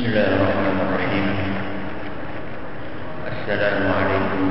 [0.00, 1.26] بسم الله الرحمن الرحيم.
[3.28, 4.46] السلام عليكم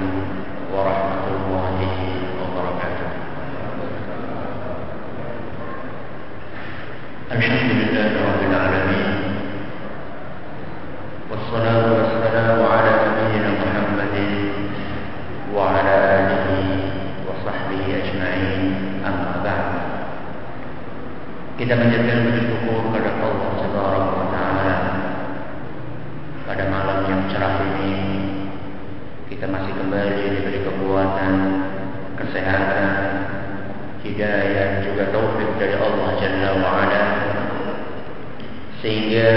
[0.70, 1.78] ورحمة الله
[2.38, 3.10] وبركاته.
[7.34, 9.10] الحمد لله رب العالمين.
[11.34, 14.16] والصلاة والسلام على نبينا محمد
[15.50, 16.46] وعلى آله
[17.26, 18.62] وصحبه أجمعين.
[19.02, 19.70] أما بعد.
[21.58, 22.38] kita menjadikan
[29.40, 31.36] kita masih kembali diberi kekuatan,
[32.20, 32.92] kesehatan,
[34.04, 37.04] hidayah juga taufik dari Allah Jalla wa ala
[38.84, 39.32] sehingga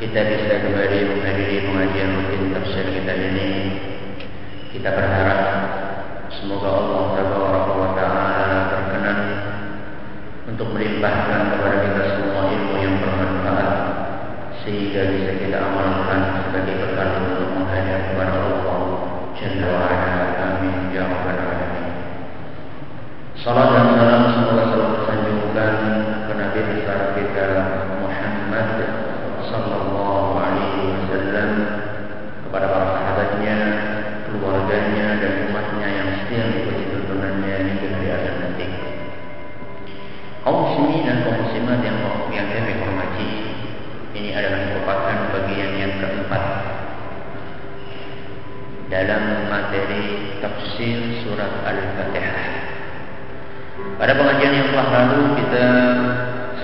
[0.00, 3.48] kita bisa kembali menghadiri pengajian rutin tafsir kita ini.
[4.72, 5.40] Kita berharap
[6.40, 7.04] semoga Allah
[8.00, 9.18] taala berkenan
[10.48, 13.72] untuk melimpahkan kepada kita semua ilmu yang bermanfaat
[14.64, 18.73] sehingga bisa kita amalkan sebagai bekal untuk menghadap kepada Allah
[19.44, 20.24] Jalla wa ala.
[20.40, 21.04] Amin ya.
[23.44, 25.74] Salam dan salam semoga selalu tersanjungkan
[26.24, 27.48] ke Nabi besar kita
[28.00, 28.68] Muhammad
[29.44, 31.50] sallallahu alaihi wasallam
[32.48, 33.56] kepada para sahabatnya,
[34.24, 38.66] keluarganya dan umatnya yang setia mengikuti tuntunannya hingga hari akhir nanti.
[40.40, 42.00] Kaum muslimin dan kaum muslimat yang
[42.32, 43.28] yang kami hormati,
[44.16, 46.53] ini adalah merupakan bagian yang keempat
[48.94, 52.46] dalam materi tafsir surat Al-Fatihah.
[53.98, 55.66] Pada pengajian yang telah lalu kita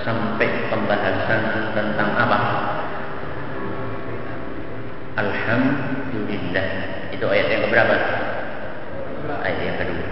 [0.07, 2.39] sampai pembahasan tentang apa?
[5.19, 6.67] Alhamdulillah.
[7.11, 7.95] Itu ayat yang keberapa?
[9.43, 10.07] Ayat yang kedua.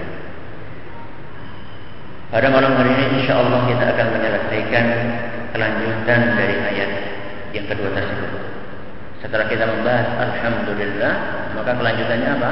[2.36, 4.86] Pada malam hari ini insya Allah kita akan menyelesaikan
[5.56, 6.92] kelanjutan dari ayat
[7.56, 8.44] yang kedua tersebut.
[9.24, 12.52] Setelah kita membahas Alhamdulillah, maka kelanjutannya apa?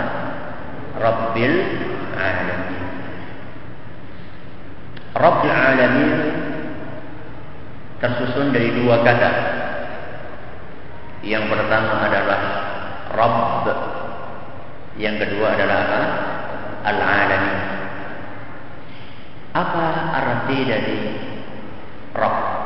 [0.98, 1.56] Rabbil
[2.18, 2.62] Alamin.
[5.14, 6.12] Rabbil Alamin
[7.98, 9.32] tersusun dari dua kata.
[11.26, 12.42] Yang pertama adalah
[13.14, 13.66] Rabb.
[14.98, 16.02] Yang kedua adalah apa?
[16.88, 17.58] Al-Alamin.
[19.58, 21.00] Apa arti dari
[22.14, 22.58] Rabb?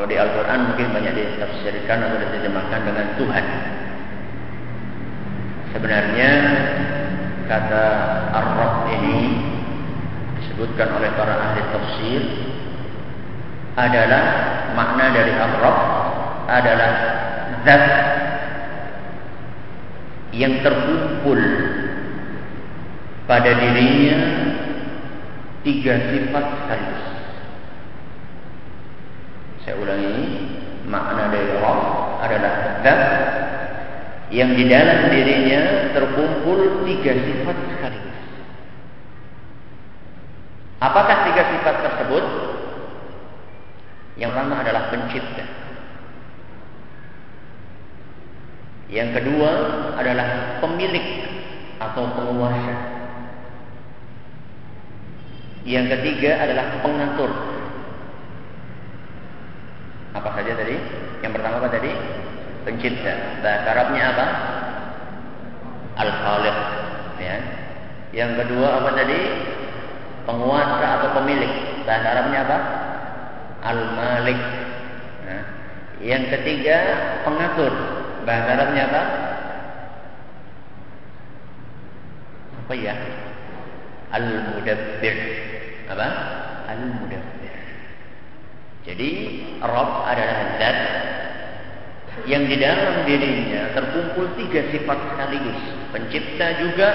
[0.00, 3.46] Kalau di Al-Quran mungkin banyak ditafsirkan atau diterjemahkan dengan Tuhan.
[5.76, 6.30] Sebenarnya
[7.44, 7.84] kata
[8.32, 9.44] Ar-Rabb ini
[10.40, 12.22] disebutkan oleh para ahli tafsir
[13.76, 14.24] adalah
[14.72, 15.78] makna dari Ar-Rabb
[16.48, 16.92] adalah
[17.68, 17.84] zat
[20.32, 21.40] yang terkumpul
[23.28, 24.16] pada dirinya
[25.60, 27.09] tiga sifat sekaligus.
[29.70, 30.50] Saya ulangi,
[30.90, 33.02] makna dari Rabb adalah zat
[34.34, 38.18] yang di dalam dirinya terkumpul tiga sifat sekaligus.
[40.82, 42.24] Apakah tiga sifat tersebut?
[44.18, 45.46] Yang pertama adalah pencipta.
[48.90, 49.50] Yang kedua
[49.94, 51.30] adalah pemilik
[51.78, 52.74] atau penguasa.
[55.62, 57.59] Yang ketiga adalah pengatur.
[60.10, 60.76] Apa saja tadi?
[61.22, 61.92] Yang pertama apa tadi?
[62.66, 63.14] Pencipta.
[63.44, 64.26] Bahasa Arabnya apa?
[66.02, 66.56] Al-Khaliq.
[67.22, 67.36] Ya.
[68.10, 69.20] Yang kedua apa tadi?
[70.26, 71.52] Penguasa atau pemilik.
[71.86, 72.58] Bahasa Arabnya apa?
[73.60, 74.40] Al-Malik.
[75.28, 75.42] Nah.
[76.02, 76.76] Yang ketiga
[77.22, 77.72] pengatur.
[78.26, 79.02] Bahasa Arabnya apa?
[82.66, 82.94] Apa ya?
[84.10, 85.16] Al-Mudabbir.
[85.86, 86.08] Apa?
[86.66, 87.39] Al-Mudabbir.
[88.80, 89.10] Jadi
[89.60, 90.78] Rob adalah zat
[92.24, 95.60] yang di dalam dirinya terkumpul tiga sifat sekaligus.
[95.92, 96.88] Pencipta juga,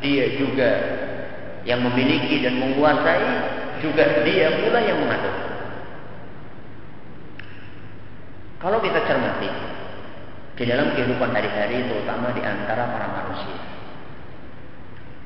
[0.00, 0.70] dia juga
[1.68, 3.32] yang memiliki dan menguasai,
[3.84, 5.36] juga dia pula yang mengatur.
[8.60, 9.48] Kalau kita cermati
[10.60, 13.56] di dalam kehidupan hari-hari terutama di antara para manusia,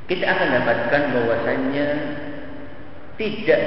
[0.06, 1.86] kita akan dapatkan bahwasannya
[3.18, 3.62] tidak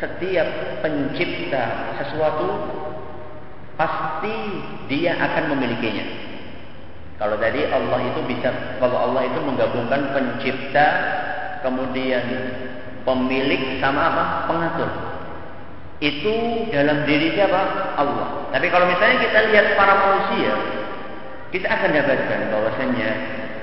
[0.00, 0.48] setiap
[0.80, 2.48] pencipta sesuatu
[3.76, 4.36] pasti
[4.88, 6.32] dia akan memilikinya.
[7.20, 10.86] Kalau tadi Allah itu bisa, kalau Allah itu menggabungkan pencipta,
[11.60, 12.24] kemudian
[13.04, 14.24] pemilik sama apa?
[14.48, 14.90] Pengatur.
[16.00, 16.32] Itu
[16.72, 17.92] dalam diri siapa?
[18.00, 18.48] Allah.
[18.56, 20.52] Tapi kalau misalnya kita lihat para manusia,
[21.52, 23.10] kita akan dapatkan bahwasanya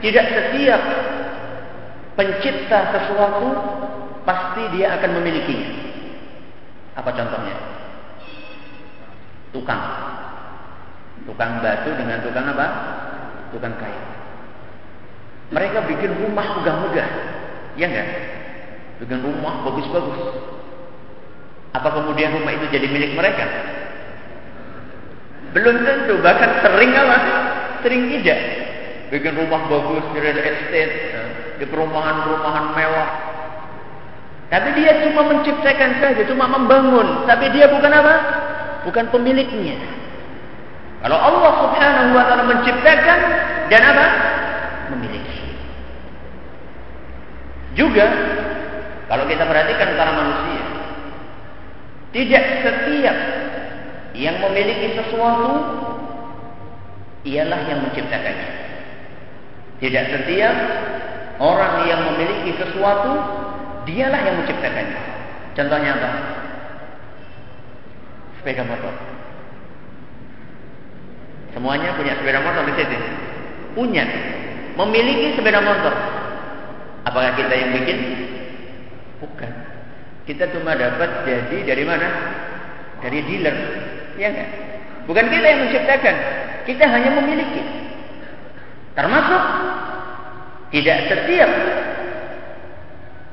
[0.05, 0.81] tidak setiap
[2.13, 3.47] pencipta sesuatu
[4.21, 5.86] pasti dia akan memilikinya.
[6.97, 7.57] Apa contohnya?
[9.53, 9.83] Tukang.
[11.29, 12.67] Tukang batu dengan tukang apa?
[13.53, 14.03] Tukang kayu.
[15.53, 17.09] Mereka bikin rumah megah-megah.
[17.77, 18.09] Ya enggak?
[18.99, 20.21] Bikin rumah bagus-bagus.
[21.77, 23.45] Apa kemudian rumah itu jadi milik mereka?
[25.53, 27.17] Belum tentu, bahkan sering apa?
[27.85, 28.39] Sering tidak.
[29.13, 30.93] Bikin rumah bagus di real estate,
[31.61, 33.09] di perumahan-perumahan mewah.
[34.47, 37.27] Tapi dia cuma menciptakan saja, cuma membangun.
[37.27, 38.15] Tapi dia bukan apa?
[38.87, 39.75] Bukan pemiliknya.
[41.03, 43.19] Kalau Allah subhanahu wa ta'ala menciptakan
[43.67, 44.05] dan apa?
[44.95, 45.43] Memiliki.
[47.75, 48.07] Juga,
[49.11, 50.63] kalau kita perhatikan para manusia,
[52.15, 53.17] tidak setiap
[54.15, 55.53] yang memiliki sesuatu
[57.27, 58.49] ialah yang menciptakannya.
[59.77, 60.55] Tidak setiap
[61.37, 63.13] orang yang memiliki sesuatu
[63.87, 64.99] dialah yang menciptakannya.
[65.55, 66.09] Contohnya apa?
[68.37, 68.93] Sepeda motor.
[71.55, 72.97] Semuanya punya sepeda motor di sini.
[73.73, 74.05] Punya.
[74.77, 75.95] Memiliki sepeda motor.
[77.07, 77.97] Apakah kita yang bikin?
[79.23, 79.51] Bukan.
[80.27, 82.07] Kita cuma dapat jadi dari mana?
[83.01, 83.55] Dari dealer.
[84.19, 84.49] Ya enggak?
[85.07, 86.15] Bukan kita yang menciptakan.
[86.67, 87.63] Kita hanya memiliki.
[88.93, 89.41] Termasuk
[90.75, 91.51] tidak setiap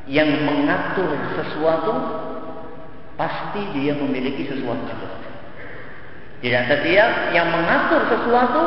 [0.04, 1.92] yang mengatur sesuatu
[3.16, 4.84] pasti dia memiliki sesuatu
[6.44, 8.62] Tidak setiap yang mengatur sesuatu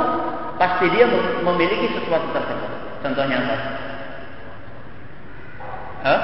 [0.57, 1.05] pasti dia
[1.45, 2.71] memiliki sesuatu tersebut.
[3.05, 3.57] Contohnya apa?
[6.01, 6.21] Hah?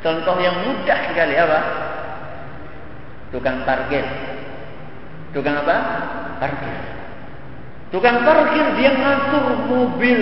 [0.00, 1.60] Contoh yang mudah sekali apa?
[3.30, 4.04] Tukang parkir.
[5.36, 5.76] Tukang apa?
[6.40, 6.76] Parkir.
[7.92, 10.20] Tukang parkir dia ngatur mobil.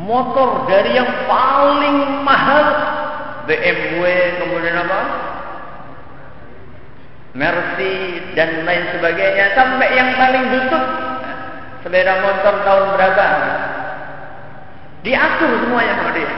[0.00, 2.64] Motor dari yang paling mahal
[3.44, 4.04] BMW
[4.40, 5.00] kemudian apa?
[7.36, 10.84] Mercy dan lain sebagainya sampai yang paling butut
[11.84, 13.26] sepeda motor tahun berapa
[15.06, 16.32] diatur semuanya sama dia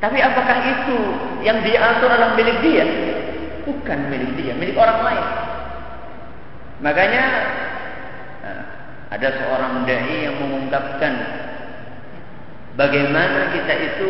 [0.00, 0.98] tapi apakah itu
[1.44, 2.86] yang diatur adalah milik dia
[3.66, 5.26] bukan milik dia, milik orang lain.
[6.86, 7.24] Makanya
[8.46, 8.62] nah,
[9.10, 11.12] ada seorang dai yang mengungkapkan
[12.76, 14.08] bagaimana kita itu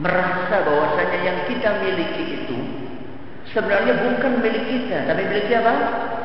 [0.00, 2.56] merasa bahwasanya yang kita miliki itu
[3.52, 5.72] sebenarnya bukan milik kita, tapi milik siapa?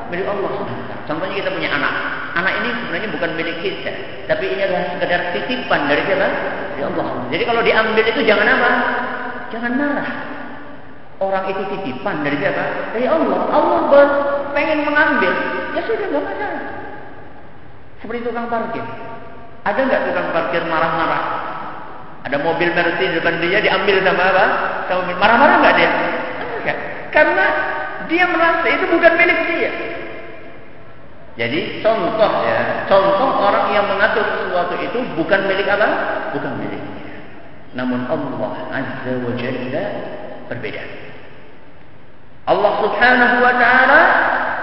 [0.07, 1.93] Milik Allah Subhanahu Contohnya kita punya anak.
[2.37, 3.91] Anak ini sebenarnya bukan milik kita,
[4.29, 6.27] tapi ini adalah sekedar titipan dari siapa?
[6.75, 7.07] Dari Allah.
[7.33, 8.71] Jadi kalau diambil itu jangan apa?
[9.51, 10.09] Jangan marah.
[11.17, 12.93] Orang itu titipan dari siapa?
[12.93, 13.39] Dari Allah.
[13.49, 13.79] Allah
[14.53, 15.33] pengen mengambil.
[15.73, 16.63] Ya sudah, nggak masalah.
[18.03, 18.85] Seperti tukang parkir.
[19.67, 21.23] Ada nggak tukang parkir marah-marah?
[22.23, 24.45] Ada mobil Mercy di depan dia diambil sama apa?
[24.87, 25.91] Sama marah-marah nggak dia?
[26.63, 26.77] Enggak.
[27.11, 27.45] Karena
[28.07, 29.71] dia merasa itu bukan milik dia.
[31.37, 35.87] Jadi contoh ya, contoh orang yang mengatur sesuatu itu bukan milik apa?
[36.31, 36.95] Bukan miliknya.
[37.75, 39.85] Namun Allah Azza wa Jalla
[40.47, 40.83] berbeda.
[42.47, 44.01] Allah Subhanahu wa taala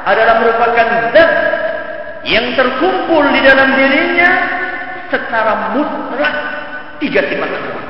[0.09, 1.33] adalah merupakan zat
[2.25, 4.54] yang terkumpul di dalam dirinya
[5.15, 6.35] secara mutlak
[6.99, 7.87] tiga sifat tersebut.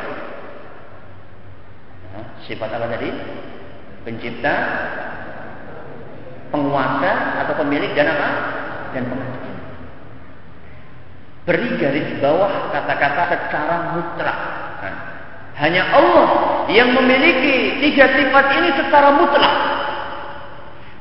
[2.45, 3.09] Sifat apa tadi?
[4.05, 4.55] Pencipta,
[6.53, 8.29] penguasa atau pemilik dan apa?
[8.93, 9.57] Dan pengatur.
[11.49, 14.39] Beri garis bawah kata-kata secara mutlak.
[15.55, 16.29] Hanya Allah
[16.69, 19.57] yang memiliki tiga sifat ini secara mutlak.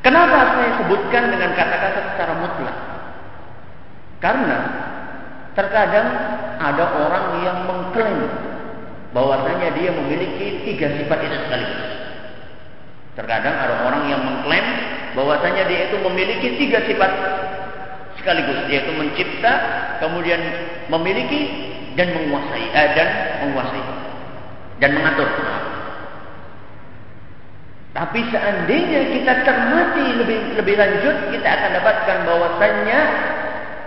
[0.03, 2.77] Kenapa saya sebutkan dengan kata-kata secara mutlak?
[4.19, 4.59] Karena
[5.53, 6.07] terkadang
[6.57, 8.19] ada orang yang mengklaim
[9.13, 11.91] bahwasanya dia memiliki tiga sifat itu sekaligus.
[13.13, 14.65] Terkadang ada orang yang mengklaim
[15.13, 17.11] bahwasanya dia itu memiliki tiga sifat
[18.17, 19.53] sekaligus, yaitu mencipta,
[20.01, 20.41] kemudian
[20.89, 23.09] memiliki dan menguasai, eh, dan
[23.45, 23.83] menguasai
[24.81, 25.29] dan mengatur.
[27.93, 32.99] Tapi seandainya kita cermati lebih lebih lanjut, kita akan dapatkan bahwasannya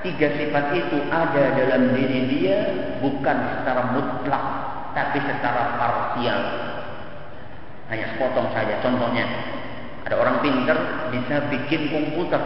[0.06, 2.58] tiga sifat itu ada dalam diri dia
[3.02, 4.44] bukan secara mutlak,
[4.94, 6.40] tapi secara parsial.
[7.90, 8.78] Hanya sepotong saja.
[8.82, 9.26] Contohnya,
[10.06, 10.78] ada orang pintar
[11.10, 12.38] bisa bikin komputer.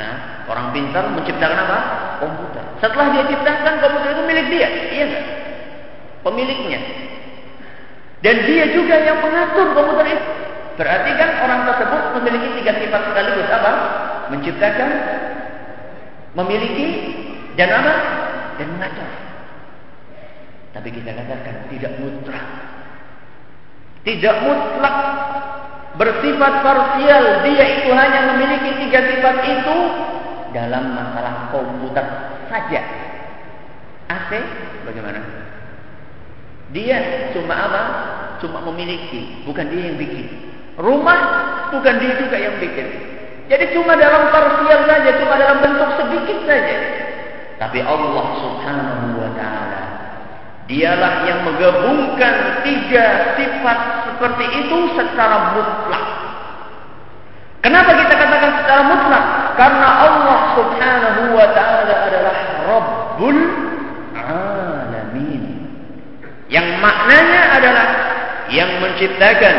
[0.00, 1.78] Nah, orang pintar menciptakan apa?
[2.24, 2.64] Komputer.
[2.80, 5.26] Setelah dia ciptakan komputer itu milik dia, iya enggak?
[6.24, 6.80] Pemiliknya.
[8.20, 10.24] Dan dia juga yang mengatur komputer itu.
[10.80, 13.72] Berarti kan orang tersebut memiliki tiga sifat sekaligus apa?
[14.32, 14.90] Menciptakan,
[16.34, 16.88] memiliki,
[17.58, 17.94] dan apa?
[18.60, 19.10] Dan mengatur.
[20.70, 22.46] Tapi kita katakan tidak mutlak.
[24.06, 24.96] Tidak mutlak.
[25.90, 29.76] bersifat parsial, dia itu hanya memiliki tiga sifat itu
[30.54, 32.06] dalam masalah komputer
[32.46, 32.80] saja.
[34.06, 34.30] AC
[34.86, 35.20] bagaimana?
[36.70, 37.82] Dia cuma apa?
[38.38, 40.26] Cuma memiliki, bukan dia yang bikin.
[40.78, 41.20] Rumah
[41.74, 43.19] bukan dia juga yang bikin.
[43.50, 46.76] Jadi cuma dalam parsial saja, cuma dalam bentuk sedikit saja.
[47.58, 49.82] Tapi Allah Subhanahu wa taala
[50.70, 56.06] dialah yang menggabungkan tiga sifat seperti itu secara mutlak.
[57.58, 59.24] Kenapa kita katakan secara mutlak?
[59.58, 62.36] Karena Allah Subhanahu wa taala adalah
[62.70, 63.40] Rabbul
[64.14, 65.42] alamin.
[66.46, 67.86] Yang maknanya adalah
[68.46, 69.56] yang menciptakan,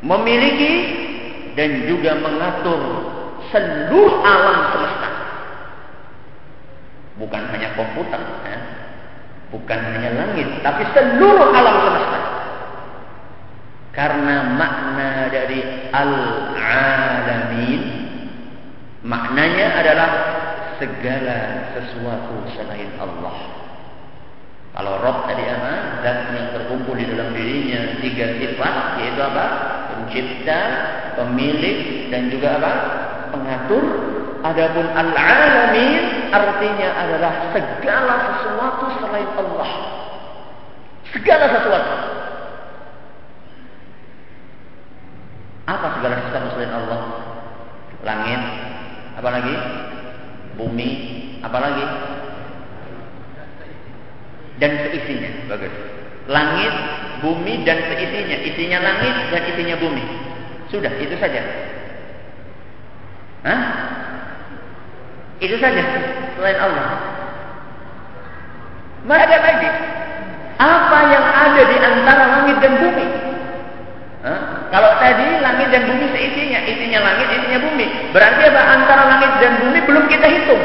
[0.00, 0.72] memiliki
[1.52, 2.80] dan juga mengatur
[3.52, 5.10] seluruh alam semesta.
[7.20, 8.58] Bukan hanya komputer, ya.
[9.52, 12.20] bukan hanya langit, tapi seluruh alam semesta.
[13.92, 15.60] Karena makna dari
[15.92, 17.82] al-alamin
[19.04, 20.10] maknanya adalah
[20.80, 23.36] segala sesuatu selain Allah.
[24.72, 26.00] Kalau Rob tadi apa?
[26.00, 29.46] Zat yang terkumpul di dalam dirinya tiga sifat yaitu apa?
[30.12, 30.60] Pencipta,
[31.16, 32.72] pemilik dan juga apa?
[33.32, 33.84] Pengatur.
[34.44, 39.70] Adapun al-alamin artinya adalah segala sesuatu selain Allah.
[41.16, 41.94] Segala sesuatu.
[45.64, 47.00] Apa segala sesuatu selain Allah?
[48.04, 48.42] Langit,
[49.16, 49.54] apa lagi?
[50.60, 50.90] Bumi,
[51.40, 51.86] apa lagi?
[54.60, 55.72] Dan seisinya, bagus.
[56.28, 56.74] Langit,
[57.22, 58.36] bumi dan seisinya.
[58.42, 60.04] Isinya langit dan isinya bumi.
[60.68, 61.40] Sudah, itu saja.
[63.46, 63.62] Hah?
[65.42, 65.82] Itu saja
[66.38, 66.88] selain Allah.
[69.02, 69.70] Mana ada lagi?
[70.62, 73.06] Apa yang ada di antara langit dan bumi?
[74.22, 74.40] Hah?
[74.70, 77.86] Kalau tadi langit dan bumi seisinya, isinya langit, isinya bumi.
[78.14, 78.62] Berarti apa?
[78.78, 80.62] Antara langit dan bumi belum kita hitung.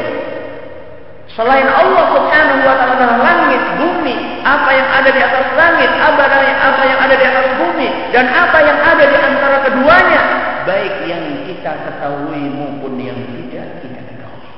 [1.38, 6.98] Selain Allah Subhanahu wa taala langit, bumi, apa yang ada di atas langit, apa yang
[6.98, 10.22] ada di atas bumi dan apa yang ada di antara keduanya,
[10.66, 14.50] baik yang kita ketahui maupun yang tidak kita ketahui.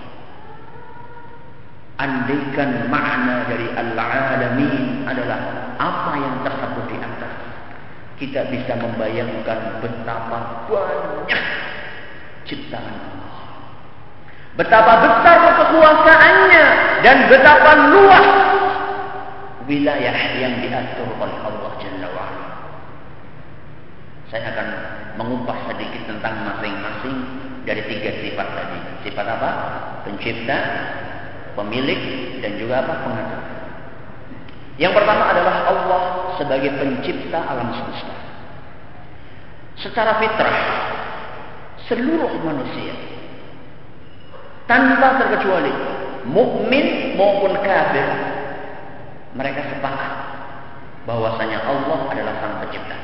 [2.01, 5.41] Andaikan makna dari al-alamin adalah
[5.77, 7.35] apa yang tersebut di atas
[8.17, 11.45] kita bisa membayangkan betapa banyak
[12.49, 13.21] ciptaan Allah.
[14.59, 16.50] Betapa besar kekuasaannya
[17.01, 18.27] dan betapa luas
[19.71, 22.47] wilayah yang diatur oleh Allah Jalla wa'ala.
[24.31, 24.69] Saya akan
[25.19, 27.17] mengupas sedikit tentang masing-masing
[27.67, 28.79] dari tiga sifat tadi.
[29.07, 29.51] Sifat apa?
[30.07, 30.59] Pencipta,
[31.59, 32.03] pemilik,
[32.43, 32.95] dan juga apa?
[33.07, 33.43] Pengatur.
[34.81, 36.03] Yang pertama adalah Allah
[36.41, 38.17] sebagai pencipta alam semesta.
[39.77, 40.59] Secara fitrah,
[41.85, 42.97] seluruh manusia
[44.65, 48.07] tanpa terkecuali mukmin maupun kafir
[49.35, 50.13] mereka sepakat
[51.09, 52.97] bahwasanya Allah adalah sang pencipta.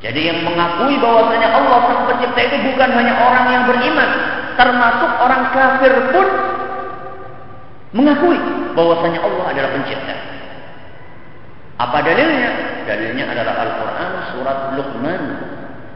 [0.00, 4.10] Jadi yang mengakui bahwasanya Allah sang pencipta itu bukan hanya orang yang beriman,
[4.54, 6.26] termasuk orang kafir pun
[7.96, 8.38] mengakui
[8.76, 10.16] bahwasanya Allah adalah pencipta.
[11.76, 12.50] Apa dalilnya?
[12.88, 15.22] Dalilnya adalah Al-Quran surat Luqman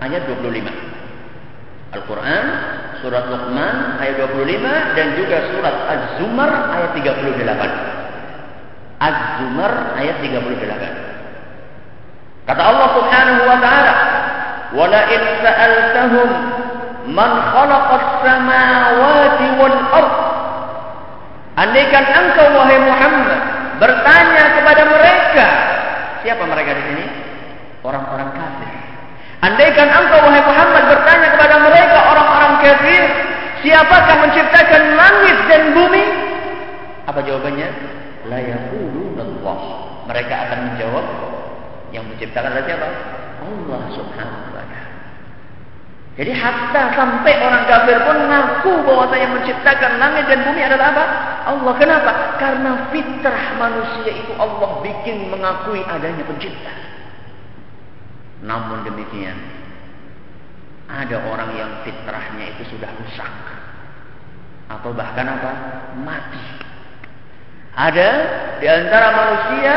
[0.04, 1.96] ayat 25.
[1.96, 2.44] Al-Quran
[3.00, 7.71] surat Luqman ayat 25 dan juga surat Az-Zumar ayat 38.
[9.00, 12.49] Az-Zumar ayat 38.
[12.49, 13.95] Kata Allah Subhanahu wa taala,
[14.76, 16.30] "Wala in sa'altahum
[17.12, 20.14] man khalaqas samawati wal ard"
[21.61, 23.40] Andaikan engkau wahai Muhammad
[23.76, 25.47] bertanya kepada mereka
[26.21, 27.04] Siapa mereka di sini?
[27.80, 28.69] Orang-orang kafir.
[29.40, 31.99] Andaikan engkau wahai Muhammad bertanya kepada mereka
[32.62, 33.02] kafir,
[33.64, 36.05] siapakah menciptakan langit dan bumi?
[37.09, 37.69] Apa jawabannya?
[38.29, 39.59] La Allah.
[40.11, 41.07] Mereka akan menjawab
[41.95, 42.88] yang menciptakan adalah siapa?
[43.40, 44.81] Allah Subhanahu wa taala.
[46.19, 51.05] Jadi hatta sampai orang kafir pun mengaku bahwa saya menciptakan langit dan bumi adalah apa?
[51.49, 51.73] Allah.
[51.81, 52.11] Kenapa?
[52.37, 56.75] Karena fitrah manusia itu Allah bikin mengakui adanya pencipta.
[58.45, 59.37] Namun demikian,
[60.90, 63.32] ada orang yang fitrahnya itu sudah rusak.
[64.70, 65.52] Atau bahkan apa?
[66.02, 66.47] Mati.
[67.70, 68.09] Ada
[68.59, 69.75] di antara manusia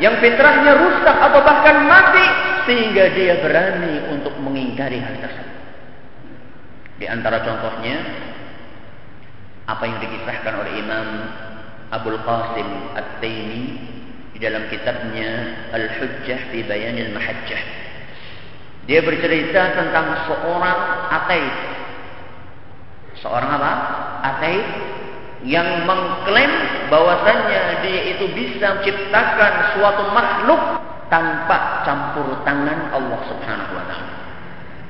[0.00, 2.26] yang fitrahnya rusak atau bahkan mati
[2.64, 5.58] sehingga dia berani untuk mengingkari hal tersebut.
[7.00, 7.96] Di antara contohnya
[9.68, 11.06] apa yang dikisahkan oleh Imam
[11.92, 13.64] Abdul Qasim At-Taimi
[14.36, 15.30] di dalam kitabnya
[15.76, 17.89] Al-Hujjah fi Bayan Al-Mahajjah.
[18.90, 20.78] Dia bercerita tentang seorang
[21.14, 21.56] ateis.
[23.22, 23.72] Seorang apa?
[24.34, 24.66] Ateis
[25.46, 26.50] yang mengklaim
[26.90, 34.14] bahwasannya dia itu bisa menciptakan suatu makhluk tanpa campur tangan Allah Subhanahu wa taala.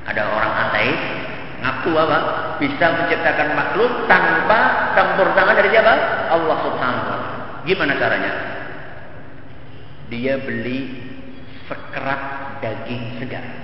[0.09, 1.01] Ada orang ateis
[1.61, 2.17] ngaku apa?
[2.57, 5.93] Bisa menciptakan makhluk tanpa campur tangan dari siapa?
[6.33, 7.29] Allah Subhanahu wa taala.
[7.69, 8.33] Gimana caranya?
[10.09, 10.89] Dia beli
[11.69, 12.21] sekerat
[12.65, 13.60] daging segar.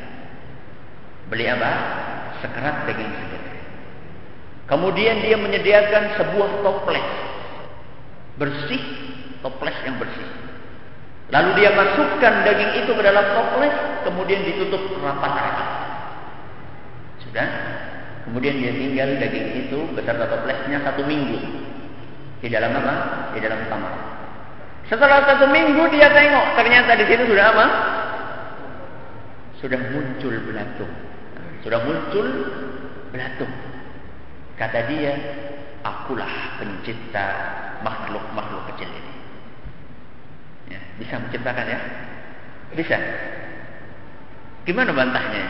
[1.28, 1.72] Beli apa?
[2.40, 3.44] Sekerat daging segar.
[4.68, 7.08] Kemudian dia menyediakan sebuah toples
[8.38, 8.84] bersih,
[9.42, 10.30] toples yang bersih.
[11.28, 13.76] Lalu dia masukkan daging itu ke dalam toples,
[14.08, 15.70] kemudian ditutup rapat rapat.
[17.28, 17.48] Sudah?
[18.28, 21.40] Kemudian dia tinggal daging itu beserta toplesnya satu minggu
[22.40, 22.94] di dalam apa?
[23.36, 23.96] Di dalam kamar.
[24.88, 27.66] Setelah satu minggu dia tengok, ternyata di situ sudah apa?
[29.60, 30.94] Sudah muncul belatung.
[31.66, 32.28] Sudah muncul
[33.10, 33.54] belatung.
[34.58, 35.14] Kata dia,
[35.86, 37.26] akulah pencipta
[37.86, 39.14] makhluk-makhluk kecil ini.
[40.74, 41.80] Ya, bisa menciptakan ya?
[42.76, 42.98] Bisa.
[44.68, 45.46] Gimana bantahnya?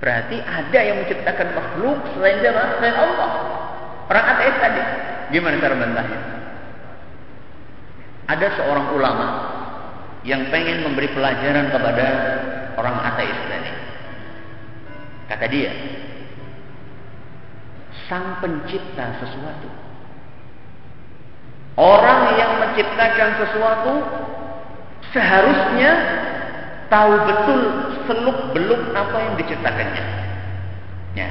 [0.00, 2.80] Berarti ada yang menciptakan makhluk selain siapa?
[2.80, 3.30] Selain Allah.
[4.06, 4.82] Orang ateis tadi.
[5.34, 6.20] Gimana cara bantahnya?
[8.26, 9.28] Ada seorang ulama
[10.26, 12.06] yang pengen memberi pelajaran kepada
[12.76, 13.72] orang ateis tadi.
[15.26, 15.72] Kata dia,
[18.06, 19.68] sang pencipta sesuatu.
[21.76, 23.92] Orang yang menciptakan sesuatu
[25.12, 25.92] seharusnya
[26.88, 27.60] tahu betul
[28.08, 30.04] seluk beluk apa yang diciptakannya.
[31.18, 31.28] Ya.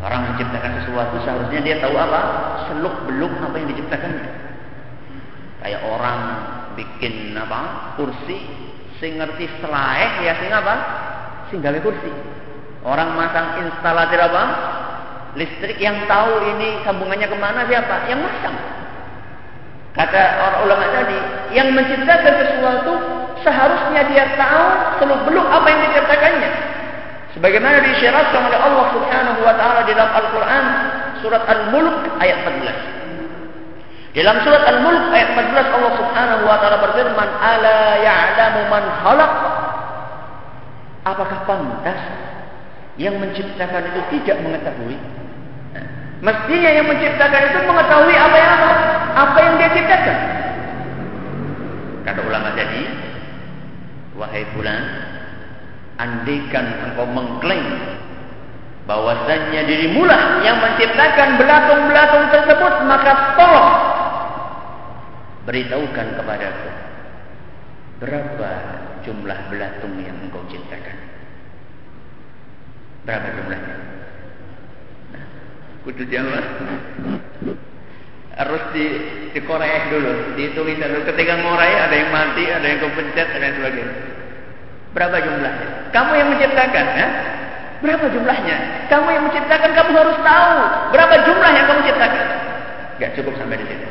[0.00, 2.20] Orang menciptakan sesuatu seharusnya dia tahu apa
[2.70, 4.28] seluk beluk apa yang diciptakannya.
[5.60, 6.20] Kayak orang
[6.72, 8.69] bikin apa kursi,
[9.00, 10.74] sing ngerti selaeh ya sing apa?
[11.48, 12.12] Sing gawe kursi.
[12.84, 14.44] Orang masang instalator apa?
[15.38, 18.10] listrik yang tahu ini sambungannya ke mana siapa?
[18.10, 18.56] Yang masang.
[19.90, 21.18] Kata orang ulama tadi,
[21.50, 22.92] yang menciptakan sesuatu
[23.42, 24.66] seharusnya dia tahu
[25.02, 26.50] seluk beluk apa yang diciptakannya.
[27.34, 30.64] Sebagaimana disyaratkan oleh Allah Subhanahu wa taala di dalam Al-Qur'an
[31.22, 32.99] surat Al-Mulk ayat 14.
[34.10, 39.32] Dalam surat Al-Mulk ayat 14 Allah Subhanahu wa taala berfirman, "Ala ya'lamu man khalaq?"
[41.06, 42.00] Apakah pantas
[42.98, 44.98] yang menciptakan itu tidak mengetahui?
[46.20, 48.70] Mestinya yang menciptakan itu mengetahui apa yang apa,
[49.14, 50.18] apa yang dia ciptakan.
[52.04, 52.82] Kata ulama tadi,
[54.18, 54.82] wahai bulan,
[55.96, 57.64] andikan engkau mengklaim
[58.84, 63.99] bahwasannya dirimulah yang menciptakan belatung-belatung tersebut, maka tolong
[65.48, 66.70] beritahukan kepadaku
[68.00, 68.50] berapa
[69.04, 70.96] jumlah belatung yang engkau ciptakan.
[73.04, 73.76] Berapa jumlahnya?
[75.80, 76.40] kudu Jawa
[78.36, 78.84] harus di
[79.32, 80.98] dikorek dulu dihitung dulu.
[81.08, 83.96] Ketika ngorai ada yang mati ada yang kepencet dan sebagainya.
[84.92, 85.68] Berapa jumlahnya?
[85.94, 87.08] Kamu yang menciptakan ya?
[87.80, 88.56] Berapa jumlahnya?
[88.92, 90.56] Kamu yang menciptakan kamu harus tahu.
[90.92, 92.26] Berapa jumlah yang kamu ciptakan?
[93.00, 93.88] Gak cukup sampai di situ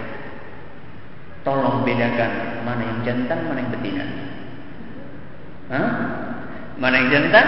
[1.48, 4.06] tolong bedakan mana yang jantan mana yang betina
[5.70, 5.90] Hah?
[6.80, 7.46] mana yang jantan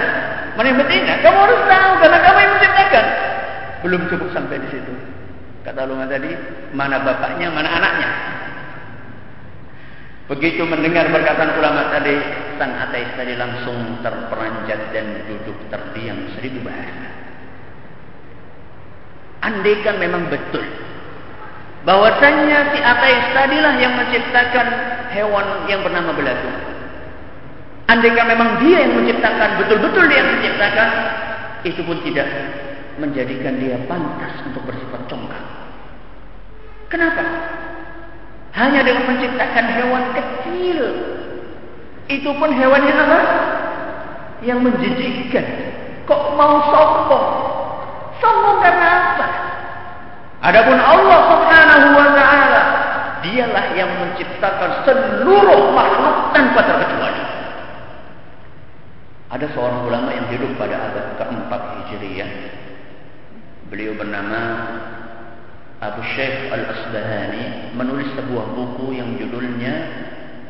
[0.56, 3.06] mana yang betina kamu harus tahu karena kamu yang menciptakan
[3.82, 4.94] belum cukup sampai di situ.
[5.62, 6.32] Kata ulama tadi,
[6.74, 8.10] mana bapaknya, mana anaknya.
[10.30, 12.16] Begitu mendengar perkataan ulama tadi,
[12.56, 17.10] sang ateis tadi langsung terperanjat dan duduk terdiam seribu bahasa.
[19.42, 20.64] Andaikan memang betul
[21.82, 24.68] bahwasanya si ateis tadilah yang menciptakan
[25.14, 26.58] hewan yang bernama belatung.
[27.90, 30.90] Andaikan memang dia yang menciptakan, betul-betul dia yang menciptakan,
[31.68, 32.28] itu pun tidak
[33.02, 35.44] menjadikan dia pantas untuk bersifat congkak.
[36.88, 37.24] Kenapa?
[38.52, 40.80] Hanya dengan menciptakan hewan kecil.
[42.12, 43.20] Itu pun hewan yang apa?
[44.44, 45.46] Yang menjijikkan.
[46.04, 47.28] Kok mau sombong?
[48.20, 49.28] Sombong karena apa?
[50.42, 52.62] Adapun Allah Subhanahu wa taala,
[53.22, 57.24] dialah yang menciptakan seluruh makhluk tanpa terkecuali.
[59.32, 62.60] Ada seorang ulama yang hidup pada abad keempat Hijriyah
[63.72, 64.42] Beliau bernama
[65.80, 69.72] Abu Syekh Al-Asbahani menulis sebuah buku yang judulnya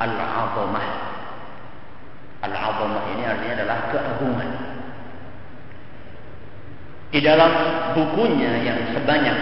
[0.01, 0.88] Al-Azamah.
[2.41, 4.49] Al-Azamah ini artinya adalah keagungan.
[7.13, 7.51] Di dalam
[7.93, 9.38] bukunya yang sebanyak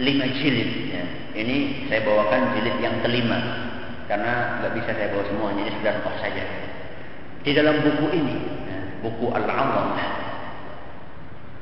[0.00, 1.04] lima jilid, ya,
[1.38, 3.38] ini saya bawakan jilid yang kelima
[4.10, 6.44] karena nggak bisa saya bawa semuanya ini sudah toh saja.
[7.44, 9.96] Di dalam buku ini, ya, buku Al-Awam,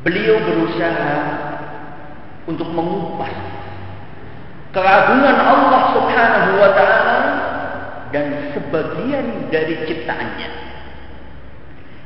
[0.02, 1.14] beliau berusaha
[2.46, 3.34] untuk mengupas
[4.72, 7.18] keagungan Allah Subhanahu wa taala
[8.10, 10.48] dan sebagian dari ciptaannya.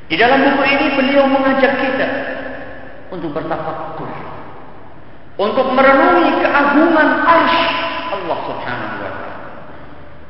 [0.07, 2.09] Di dalam buku ini beliau mengajak kita
[3.11, 4.11] untuk bertafakur,
[5.37, 7.61] untuk merenungi keagungan arsh
[8.13, 9.37] Allah Subhanahu wa taala.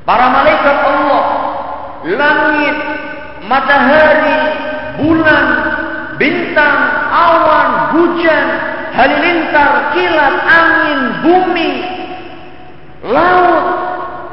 [0.02, 1.24] Para malaikat Allah,
[2.06, 2.78] langit,
[3.46, 4.40] matahari,
[4.98, 5.46] bulan,
[6.18, 6.78] bintang,
[7.10, 8.46] awan, hujan,
[8.94, 11.72] halilintar, kilat, angin, bumi,
[13.06, 13.66] laut,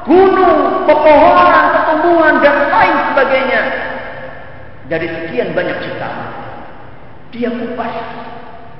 [0.09, 3.61] gunung, pepohonan, pertumbuhan dan lain sebagainya.
[4.91, 6.27] Dari sekian banyak ciptaan,
[7.31, 7.93] dia kupas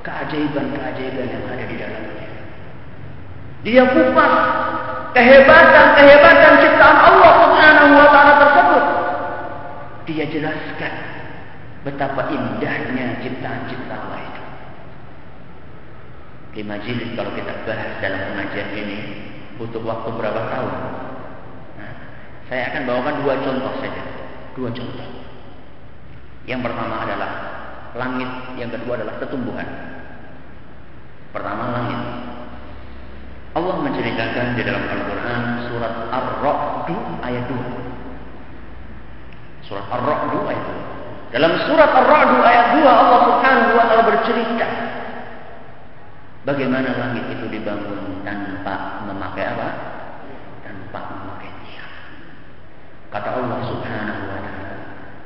[0.04, 2.28] keajaiban-keajaiban yang ada di dalamnya.
[3.64, 4.34] Dia kupas
[5.16, 8.84] kehebatan-kehebatan ciptaan Allah Subhanahu wa taala tersebut.
[10.04, 10.94] Dia jelaskan
[11.88, 14.42] betapa indahnya ciptaan-ciptaan Allah itu.
[16.60, 18.98] Lima jilid kalau kita bahas dalam pengajian ini
[19.56, 20.74] butuh waktu berapa tahun?
[21.80, 21.92] Nah,
[22.52, 24.02] saya akan bawakan dua contoh saja.
[24.52, 25.08] Dua contoh.
[26.44, 27.32] Yang pertama adalah
[27.96, 28.28] langit,
[28.60, 29.93] yang kedua adalah ketumbuhan.
[31.34, 31.98] Pertama langit.
[33.58, 36.86] Allah menceritakan di dalam Al-Quran surat Ar-Ra'd
[37.26, 39.66] ayat 2.
[39.66, 41.34] Surat Ar-Ra'd ayat 2.
[41.34, 44.68] Dalam surat Ar-Ra'd ayat 2 Allah Subhanahu wa taala bercerita
[46.46, 49.68] bagaimana langit itu dibangun tanpa memakai apa?
[50.62, 51.94] Tanpa memakai tiang.
[53.10, 54.70] Kata Allah Subhanahu wa taala,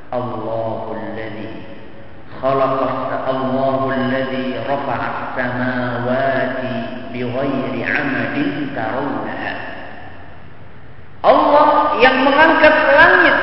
[0.09, 1.69] Allahul ladzi
[2.41, 6.75] khalaqa Allahul ladzi rafa'a samawati
[7.15, 9.53] bighairi amadin tarawnaha.
[11.23, 11.69] Allah
[12.03, 13.37] yang mengangkat langit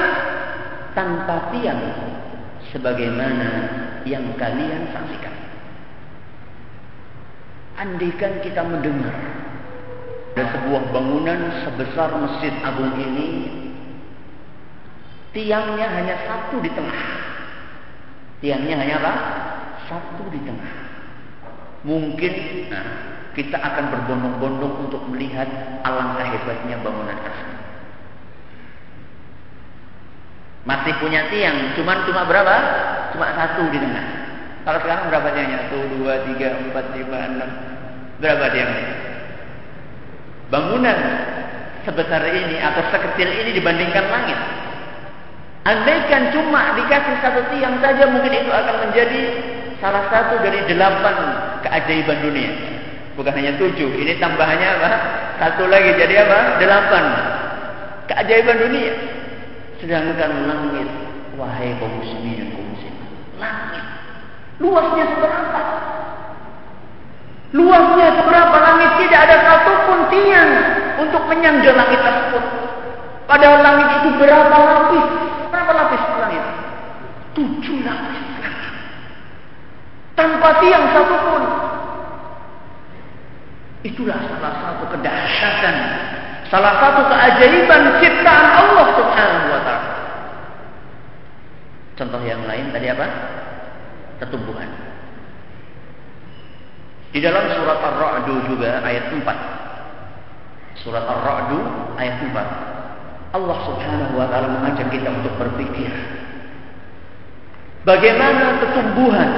[0.93, 1.81] tanpa tiang
[2.69, 3.49] sebagaimana
[4.05, 5.35] yang kalian saksikan.
[7.77, 9.13] andikan kita mendengar
[10.37, 13.29] ada sebuah bangunan sebesar Masjid Agung ini
[15.33, 17.05] tiangnya hanya satu di tengah.
[18.45, 19.15] Tiangnya hanya apa?
[19.89, 20.86] Satu di tengah.
[21.87, 22.33] Mungkin
[22.67, 22.87] nah,
[23.39, 25.47] kita akan berbondong-bondong untuk melihat
[25.87, 27.61] alangkah hebatnya bangunan tersebut.
[30.67, 32.57] Masih punya tiang, cuman cuma berapa?
[33.15, 34.07] Cuma satu di tengah.
[34.67, 35.71] Kalau sekarang berapa tiangnya?
[35.71, 37.51] Satu, dua, tiga, empat, lima, enam.
[38.19, 38.91] Berapa tiangnya?
[40.51, 40.99] Bangunan
[41.87, 44.39] sebesar ini atau sekecil ini dibandingkan langit.
[45.67, 49.23] Andaikan cuma dikasih satu tiang saja mungkin itu akan menjadi
[49.79, 51.15] salah satu dari delapan
[51.67, 52.51] keajaiban dunia.
[53.19, 53.91] Bukan hanya tujuh.
[53.99, 54.91] Ini tambahannya apa?
[55.43, 56.63] Satu lagi jadi apa?
[56.63, 57.05] Delapan.
[58.07, 58.95] Keajaiban dunia.
[59.83, 60.89] Sedangkan langit,
[61.35, 63.85] wahai kaum muslimin dan kaum muslimat, langit
[64.61, 65.63] luasnya seberapa?
[67.55, 70.51] Luasnya seberapa langit tidak ada satupun tiang
[71.01, 72.45] untuk menyangga langit tersebut.
[73.27, 75.07] Padahal langit itu berapa lapis?
[75.53, 76.45] Berapa lapis langit?
[77.37, 78.36] Tujuh lapis.
[80.17, 81.43] Tanpa tiang satupun.
[83.85, 85.77] Itulah salah satu kedahsyatan
[86.47, 89.95] Salah satu keajaiban ciptaan Allah Subhanahu wa taala.
[91.99, 93.07] Contoh yang lain tadi apa?
[94.23, 94.71] Ketumbuhan.
[97.11, 100.85] Di dalam surat Ar-Ra'd juga ayat 4.
[100.85, 101.51] Surat Ar-Ra'd
[101.99, 103.35] ayat 4.
[103.35, 105.91] Allah Subhanahu wa taala mengajak kita untuk berpikir
[107.83, 109.31] bagaimana ketumbuhan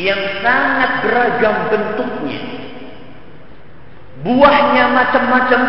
[0.00, 2.60] yang sangat beragam bentuknya
[4.20, 5.62] Buahnya macam-macam,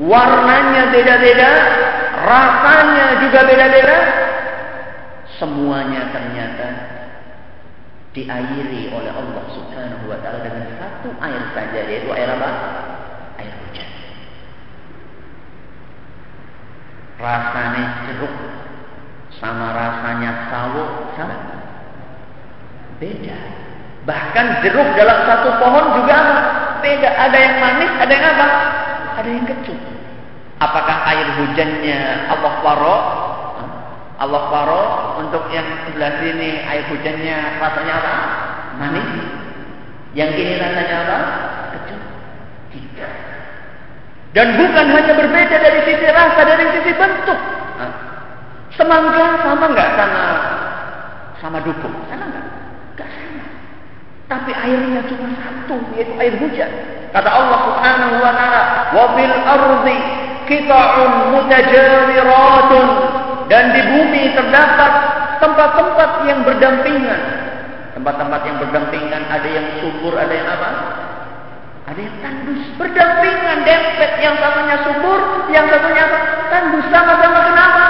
[0.00, 1.50] warnanya beda-beda,
[2.24, 3.98] rasanya juga beda-beda.
[5.36, 6.68] Semuanya ternyata
[8.16, 12.50] diairi oleh Allah Subhanahu wa taala dengan satu air saja yaitu air apa?
[13.44, 13.90] Air hujan.
[17.20, 18.34] Rasanya jeruk
[19.36, 21.57] sama rasanya sawo sama
[22.98, 23.38] beda.
[24.04, 26.36] Bahkan jeruk dalam satu pohon juga apa?
[26.80, 27.10] beda.
[27.10, 28.48] Ada yang manis, ada yang apa?
[29.18, 29.80] Ada yang kecut.
[30.58, 32.96] Apakah air hujannya Allah faro?
[34.18, 34.82] Allah faro
[35.22, 38.14] untuk yang sebelah sini air hujannya rasanya apa?
[38.82, 39.08] Manis.
[40.14, 41.18] Yang ini rasanya apa?
[41.76, 42.00] Kecut.
[42.74, 43.12] Tidak.
[44.34, 47.38] Dan bukan hanya berbeda dari sisi rasa, dari sisi bentuk.
[48.78, 50.22] Semangka sama nggak sama
[51.42, 51.94] sama dukung?
[52.10, 52.46] Sama nggak?
[54.28, 56.68] Tapi airnya cuma satu, yaitu air hujan.
[57.16, 59.98] Kata Allah Subhanahu wa taala, "Wa bil ardi
[60.44, 62.86] qita'un mutajawiratun
[63.48, 64.92] dan di bumi terdapat
[65.40, 67.20] tempat-tempat yang berdampingan.
[67.96, 70.70] Tempat-tempat yang berdampingan ada yang subur, ada yang apa?
[71.88, 74.10] Ada yang tandus, berdampingan, dempet.
[74.20, 76.18] Yang satunya subur, yang satunya apa?
[76.52, 77.84] Tandus, sama-sama kenapa?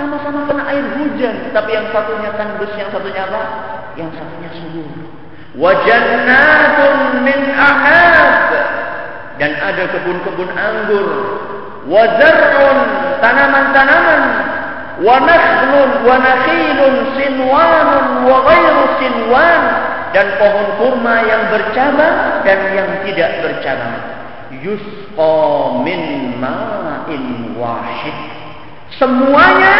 [0.00, 1.52] Sama-sama kena air hujan.
[1.52, 3.42] Tapi yang satunya tandus, yang satunya apa?
[3.98, 4.88] Yang satunya subur.
[5.58, 8.50] Wajannatun min ahab.
[9.42, 11.08] Dan ada kebun-kebun anggur.
[11.90, 12.78] Wazar'un,
[13.18, 14.22] tanaman-tanaman.
[15.02, 18.06] Wa nakhlun, wa nakhilun, sinwanun,
[18.98, 19.62] sinwan
[20.12, 24.00] dan pohon kurma yang bercabang dan yang tidak bercabang.
[24.64, 25.38] Yusqa
[25.84, 26.00] min
[26.40, 28.16] ma'in wahid.
[28.96, 29.74] Semuanya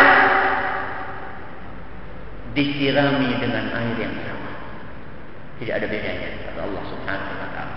[2.52, 4.50] disirami dengan air yang sama.
[5.58, 7.76] Tidak ada bedanya kata Allah Subhanahu wa taala.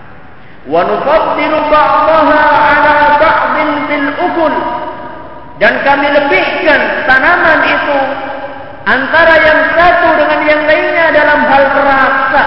[0.62, 4.54] Wa nufaddilu ba'daha 'ala ba'din fil ukul.
[5.60, 7.98] Dan kami lebihkan tanaman itu
[8.82, 12.44] Antara yang satu dengan yang lainnya dalam hal rasa.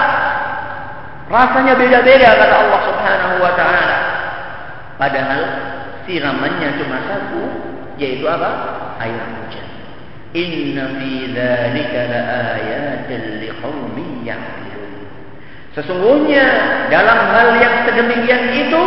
[1.32, 3.98] Rasanya beda-beda kata Allah Subhanahu wa taala.
[5.00, 5.42] Padahal
[6.04, 7.42] siramannya cuma satu,
[7.96, 8.50] yaitu apa?
[9.00, 9.65] Air hujan.
[10.34, 12.00] Inna fi dzalika
[13.44, 14.92] liqaumin ya'qilun.
[15.76, 16.46] Sesungguhnya
[16.88, 18.82] dalam hal yang sedemikian itu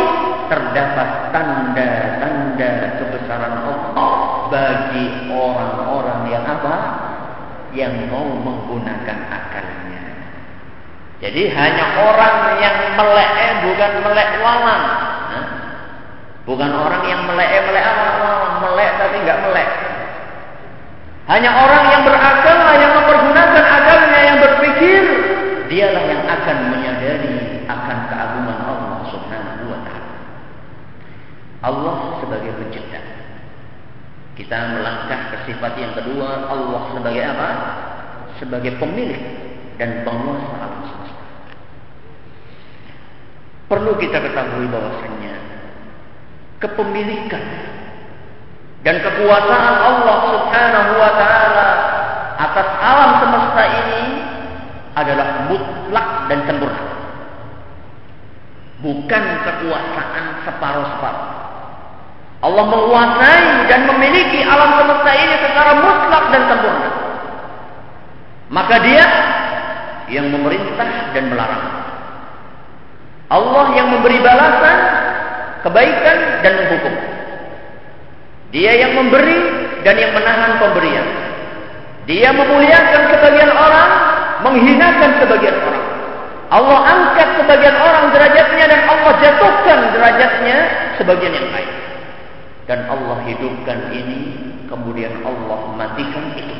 [0.50, 4.12] terdapat tanda-tanda kebesaran Allah
[4.50, 6.76] bagi orang-orang yang apa?
[7.70, 10.02] yang mau menggunakan akalnya.
[11.20, 14.84] Jadi hanya orang yang melek eh, bukan melek walang.
[16.48, 18.06] Bukan orang yang melek eh, melek apa
[18.64, 19.68] melek tapi nggak melek.
[21.30, 25.02] Hanya orang yang berakal yang mempergunakan akalnya yang berpikir
[25.70, 30.14] dialah yang akan menyadari akan keagungan Allah Subhanahu wa taala.
[31.62, 33.20] Allah sebagai pencipta
[34.40, 37.48] kita melangkah ke sifat yang kedua, Allah sebagai apa?
[38.40, 39.20] Sebagai pemilik
[39.76, 41.24] dan penguasa alam semesta.
[43.68, 45.34] Perlu kita ketahui bahwasanya
[46.56, 47.44] kepemilikan
[48.80, 51.68] dan kekuasaan Allah Subhanahu wa taala
[52.40, 54.02] atas alam semesta ini
[54.96, 56.84] adalah mutlak dan sempurna.
[58.80, 61.28] Bukan kekuasaan separuh-separuh.
[62.40, 66.88] Allah menguasai dan memiliki alam semesta ini secara mutlak dan sempurna.
[68.48, 69.04] Maka dia
[70.08, 71.64] yang memerintah dan melarang.
[73.30, 74.78] Allah yang memberi balasan,
[75.62, 77.19] kebaikan dan menghukum.
[78.50, 79.38] Dia yang memberi
[79.86, 81.06] dan yang menahan pemberian.
[82.10, 83.90] Dia memuliakan sebagian orang,
[84.42, 85.86] menghinakan sebagian orang.
[86.50, 90.56] Allah angkat sebagian orang derajatnya dan Allah jatuhkan derajatnya
[90.98, 91.70] sebagian yang lain
[92.70, 94.34] dan Allah hidupkan ini
[94.70, 96.54] kemudian Allah matikan itu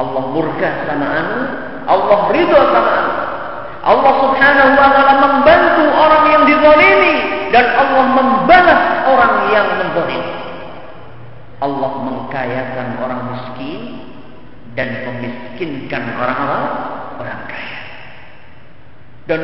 [0.00, 1.40] Allah murka sama anu
[1.84, 3.12] Allah ridho sama anu
[3.88, 7.16] Allah subhanahu wa ta'ala membantu orang yang dizalimi
[7.52, 10.37] dan Allah membalas orang yang menzalimi
[11.58, 13.80] Allah mengkayakan orang miskin
[14.78, 16.38] dan memiskinkan orang
[17.18, 17.78] orang kaya
[19.28, 19.40] dan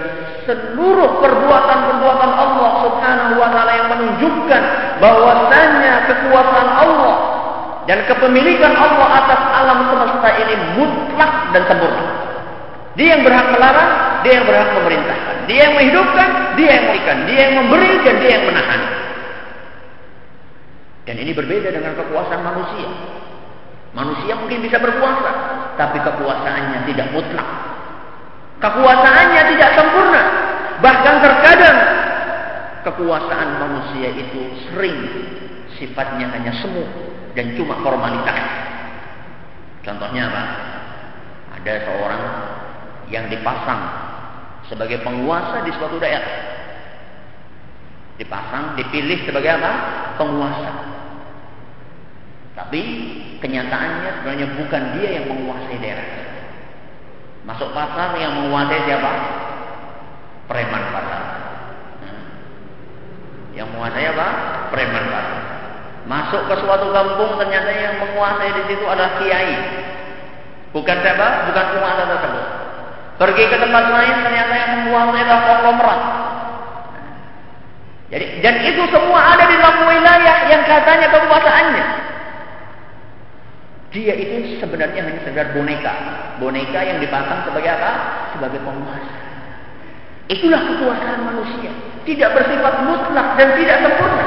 [0.49, 4.63] seluruh perbuatan-perbuatan Allah Subhanahu wa taala yang menunjukkan
[4.97, 7.17] bahwasanya kekuasaan Allah
[7.85, 12.05] dan kepemilikan Allah atas alam semesta ini mutlak dan sempurna.
[12.97, 13.91] Dia yang berhak melarang,
[14.25, 15.37] dia yang berhak memerintahkan.
[15.45, 18.81] Dia yang menghidupkan, dia yang memberikan, dia yang memberi dan dia yang menahan.
[21.05, 22.89] Dan ini berbeda dengan kekuasaan manusia.
[23.95, 25.31] Manusia mungkin bisa berkuasa,
[25.79, 27.49] tapi kekuasaannya tidak mutlak.
[28.59, 30.23] Kekuasaannya tidak sempurna.
[30.83, 31.79] Bahkan terkadang
[32.83, 34.99] kekuasaan manusia itu sering
[35.79, 36.85] sifatnya hanya semu
[37.37, 38.41] dan cuma formalitas.
[39.85, 40.45] Contohnya apa?
[41.61, 42.23] Ada seorang
[43.13, 43.83] yang dipasang
[44.67, 46.54] sebagai penguasa di suatu daerah.
[48.15, 49.73] Dipasang, dipilih sebagai apa?
[50.15, 50.73] Penguasa.
[52.55, 52.81] Tapi
[53.43, 56.09] kenyataannya sebenarnya bukan dia yang menguasai daerah.
[57.43, 59.13] Masuk pasar yang menguasai siapa?
[60.47, 61.23] Preman pasar.
[63.59, 64.27] Yang menguasai apa?
[64.71, 65.41] Preman pasar.
[66.07, 69.57] Masuk ke suatu kampung ternyata yang menguasai di situ adalah kiai.
[70.71, 71.51] Bukan siapa?
[71.51, 72.47] Bukan penguasa tersebut.
[73.15, 76.24] Pergi ke tempat lain ternyata yang menguasai adalah konglomerat.
[78.13, 81.87] Jadi dan itu semua ada di dalam wilayah yang katanya kekuasaannya.
[83.95, 85.95] Dia itu sebenarnya hanya sekedar boneka.
[86.43, 87.93] Boneka yang dipasang sebagai apa?
[88.35, 89.17] Sebagai penguasa.
[90.27, 91.71] Itulah kekuasaan manusia.
[92.03, 94.27] Tidak bersifat mutlak dan tidak sempurna.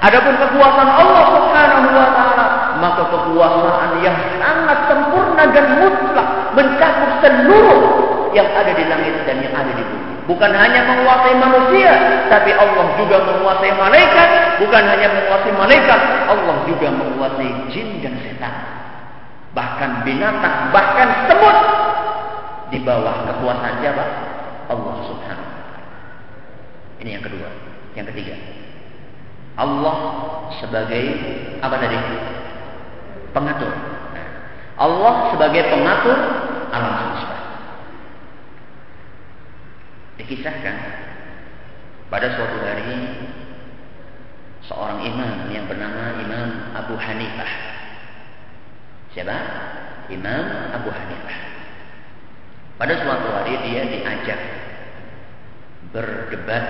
[0.00, 2.46] Adapun kekuasaan Allah Subhanahu wa taala,
[2.80, 7.82] maka kekuasaan yang sangat sempurna dan mutlak mencakup seluruh
[8.32, 9.99] yang ada di langit dan yang ada di bumi.
[10.30, 11.90] Bukan hanya menguasai manusia,
[12.30, 14.28] tapi Allah juga menguasai malaikat.
[14.62, 18.54] Bukan hanya menguasai malaikat, Allah juga menguasai jin dan setan.
[19.58, 21.56] Bahkan binatang, bahkan semut
[22.70, 24.04] di bawah kekuasaan siapa?
[24.70, 25.82] Allah Subhanahu wa taala.
[27.02, 27.50] Ini yang kedua.
[27.98, 28.38] Yang ketiga.
[29.58, 29.96] Allah
[30.62, 31.04] sebagai
[31.58, 31.98] apa tadi?
[33.34, 33.74] Pengatur.
[34.78, 36.18] Allah sebagai pengatur
[36.70, 37.39] alam semesta.
[40.20, 40.76] Dikisahkan
[42.12, 43.08] pada suatu hari
[44.68, 47.52] seorang imam yang bernama Imam Abu Hanifah.
[49.16, 49.38] Siapa?
[50.12, 51.38] Imam Abu Hanifah.
[52.76, 54.40] Pada suatu hari dia diajak
[55.88, 56.66] berdebat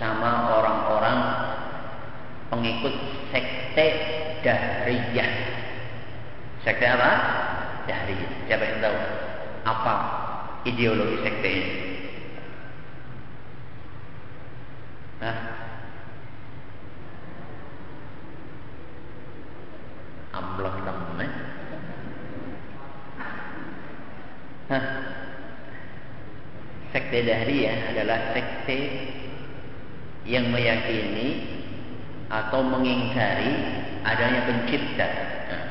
[0.00, 1.18] sama orang-orang
[2.48, 2.96] pengikut
[3.28, 3.86] sekte
[4.40, 5.32] Dahriyah.
[6.64, 7.10] Sekte apa?
[7.84, 8.32] Dahriyah.
[8.48, 8.98] Siapa yang tahu?
[9.68, 9.94] Apa
[10.64, 11.89] ideologi sekte ini?
[15.20, 15.38] Hah?
[20.32, 21.30] Amblok temen.
[24.72, 24.84] Hah?
[26.90, 28.78] Sekte Dahriyah adalah sekte
[30.24, 31.60] yang meyakini
[32.32, 33.52] atau mengingkari
[34.02, 35.08] adanya pencipta.
[35.52, 35.64] Nah,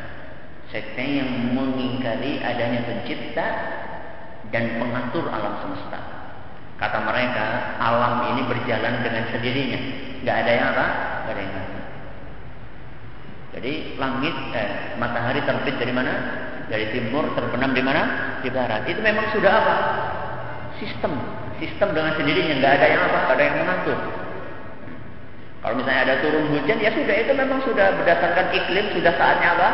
[0.70, 3.48] sekte yang mengingkari adanya pencipta
[4.54, 6.19] dan pengatur alam semesta.
[6.80, 9.80] Kata mereka, alam ini berjalan dengan sendirinya.
[10.24, 10.86] Gak ada yang apa?
[11.28, 11.84] Gak ada yang ngatur.
[13.60, 16.14] Jadi langit, eh, matahari terbit dari mana?
[16.72, 18.04] Dari timur, terbenam di mana?
[18.40, 18.88] Di barat.
[18.88, 19.76] Itu memang sudah apa?
[20.80, 21.20] Sistem.
[21.60, 22.64] Sistem dengan sendirinya.
[22.64, 23.18] Gak ada yang apa?
[23.28, 24.00] Gak ada yang mengatur.
[25.60, 29.70] Kalau misalnya ada turun hujan, ya sudah itu memang sudah berdasarkan iklim sudah saatnya apa?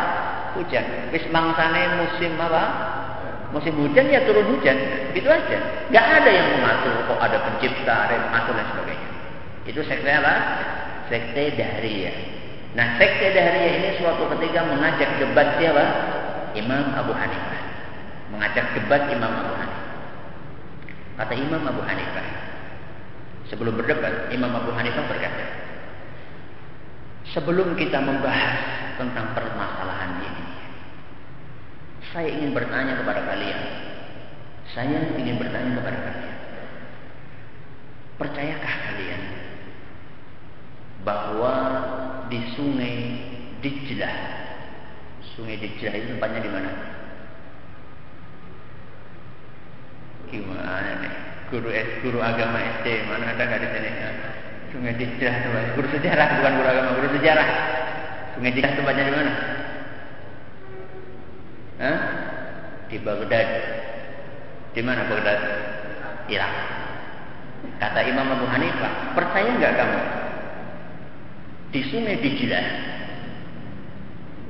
[0.58, 1.14] Hujan.
[1.14, 2.64] Wis mangsane musim apa?
[3.54, 4.78] Musim hujan ya turun hujan,
[5.14, 5.58] gitu aja.
[5.94, 9.10] Gak ada yang mengatur kok ada pencipta, ada yang mengatur dan sebagainya.
[9.66, 10.34] Itu sekte apa?
[11.10, 12.16] Sekte Dahriyah.
[12.74, 15.86] Nah, sekte Dahriyah ini suatu ketika mengajak debat siapa?
[16.58, 17.62] Imam Abu Hanifah.
[18.34, 19.86] Mengajak debat Imam Abu Hanifah.
[21.16, 22.28] Kata Imam Abu Hanifah,
[23.48, 25.46] sebelum berdebat, Imam Abu Hanifah berkata,
[27.32, 28.60] Sebelum kita membahas
[29.02, 30.45] tentang permasalahan ini,
[32.16, 33.60] saya ingin bertanya kepada kalian.
[34.72, 36.38] Saya ingin bertanya kepada kalian.
[38.16, 39.22] Percayakah kalian
[41.04, 41.54] bahwa
[42.32, 42.96] di sungai
[43.60, 44.16] Dijlah,
[45.36, 46.72] sungai Dijlah itu tempatnya di mana?
[50.32, 51.14] Gimana nih?
[51.52, 53.90] Guru guru agama SD mana ada nggak di sini?
[54.72, 55.36] Sungai Dijlah
[55.76, 57.50] guru sejarah bukan guru agama, guru sejarah.
[58.40, 59.55] Sungai Dijlah tempatnya di mana?
[61.80, 62.00] Hah?
[62.88, 63.50] Di Baghdad.
[64.72, 65.40] Di mana Baghdad?
[66.32, 66.54] Irak.
[67.76, 70.02] Kata Imam Abu Hanifah, percaya nggak kamu?
[71.76, 72.68] Di Sungai Dijlah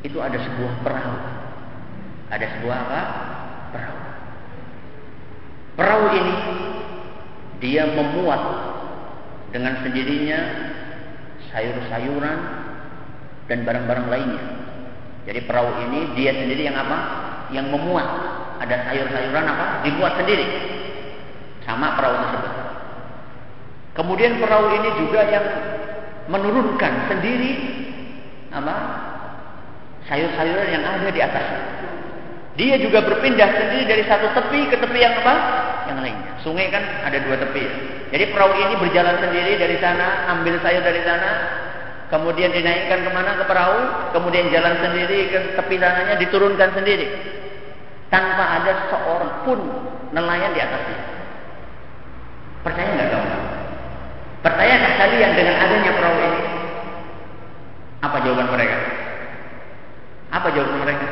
[0.06, 1.18] itu ada sebuah perahu.
[2.30, 3.02] Ada sebuah apa?
[3.74, 4.00] Perahu.
[5.76, 6.36] Perahu ini
[7.60, 8.42] dia memuat
[9.50, 10.40] dengan sendirinya
[11.50, 12.40] sayur-sayuran
[13.50, 14.44] dan barang-barang lainnya.
[15.26, 16.98] Jadi perahu ini dia sendiri yang apa?
[17.50, 18.08] Yang memuat.
[18.62, 19.66] Ada sayur-sayuran apa?
[19.84, 20.46] Dimuat sendiri.
[21.66, 22.54] Sama perahu tersebut.
[23.98, 25.46] Kemudian perahu ini juga yang
[26.30, 27.52] menurunkan sendiri
[28.54, 28.76] apa?
[30.06, 31.46] Sayur-sayuran yang ada di atas.
[32.56, 35.36] Dia juga berpindah sendiri dari satu tepi ke tepi yang apa?
[35.92, 36.32] Yang lainnya.
[36.40, 37.60] Sungai kan ada dua tepi.
[37.60, 37.74] Ya?
[38.16, 41.30] Jadi perahu ini berjalan sendiri dari sana, ambil sayur dari sana,
[42.10, 43.80] kemudian dinaikkan ke mana ke perahu,
[44.14, 45.76] kemudian jalan sendiri ke tepi
[46.22, 47.08] diturunkan sendiri,
[48.14, 49.60] tanpa ada seorang pun
[50.14, 51.00] nelayan di atasnya.
[52.66, 53.38] Percaya nggak kamu?
[54.42, 56.42] Percayakah kalian dengan adanya perahu ini?
[58.06, 58.78] Apa jawaban mereka?
[60.30, 61.08] Apa jawaban mereka?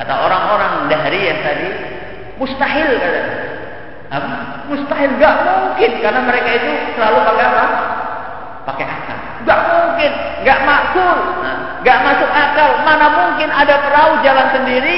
[0.00, 1.68] Kata orang-orang dahriyah tadi,
[2.40, 3.22] mustahil kata.
[4.10, 4.28] Apa?
[4.72, 7.64] Mustahil, nggak mungkin karena mereka itu selalu pakai apa?
[8.64, 9.19] Pakai akal.
[9.40, 10.12] Nggak mungkin,
[10.44, 11.18] nggak makul,
[11.80, 12.70] nggak masuk akal.
[12.84, 14.96] Mana mungkin ada perahu jalan sendiri,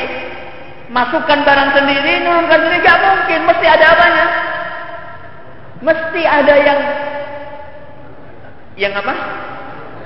[0.91, 3.41] masukkan barang sendiri, nurunkan sendiri, nggak mungkin.
[3.47, 4.27] Mesti ada apanya?
[5.83, 6.81] Mesti ada yang
[8.79, 9.15] yang apa?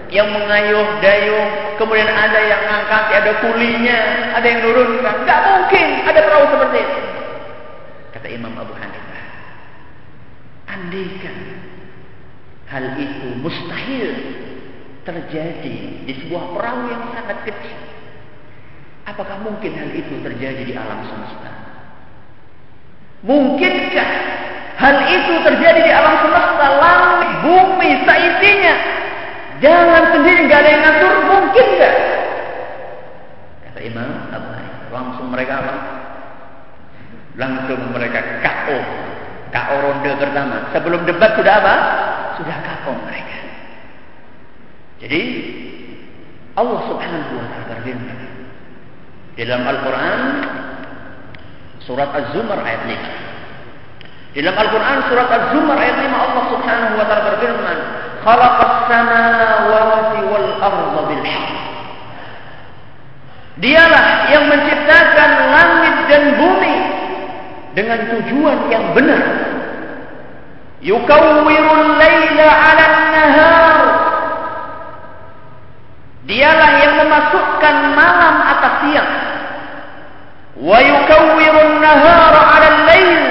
[0.07, 1.51] Yang mengayuh dayung,
[1.83, 4.01] kemudian ada yang ngangkat, ada kulinya,
[4.39, 5.17] ada yang nurunkan.
[5.25, 6.99] Nggak mungkin ada perahu seperti itu.
[8.15, 9.25] Kata Imam Abu Hanifah,
[10.71, 11.37] andaikan
[12.67, 14.11] hal itu mustahil
[15.07, 17.79] terjadi di sebuah perahu yang sangat kecil.
[19.07, 21.51] Apakah mungkin hal itu terjadi di alam semesta?
[23.23, 24.11] Mungkinkah
[24.77, 28.75] hal itu terjadi di alam semesta, langit, bumi, seisinya?
[29.63, 31.97] Jangan sendiri nggak ada yang ngatur, mungkin nggak?
[33.63, 34.51] Kata Imam Abu
[34.91, 35.75] langsung mereka apa?
[37.39, 38.79] Langsung mereka KO.
[39.55, 40.57] KO ronde pertama.
[40.75, 41.75] Sebelum debat sudah apa?
[42.37, 43.39] Sudah KO mereka.
[45.01, 45.23] Jadi
[46.57, 48.19] Allah Subhanahu wa taala berfirman
[49.37, 50.21] dalam Al-Qur'an
[51.85, 54.37] surat Az-Zumar ayat 5.
[54.37, 57.79] Di dalam Al-Qur'an surat Az-Zumar ayat 5 Allah Subhanahu wa taala berfirman,
[58.25, 61.57] "Khalaqas samawati wal arda bil haqq."
[63.57, 66.77] Dialah yang menciptakan langit dan bumi
[67.73, 69.25] dengan tujuan yang benar.
[70.85, 73.77] Yukawwirul laila 'ala nahar
[76.27, 79.13] Dialah yang memasukkan malam atas siang.
[80.59, 83.23] Wa yukawwirun nahara 'ala al-lail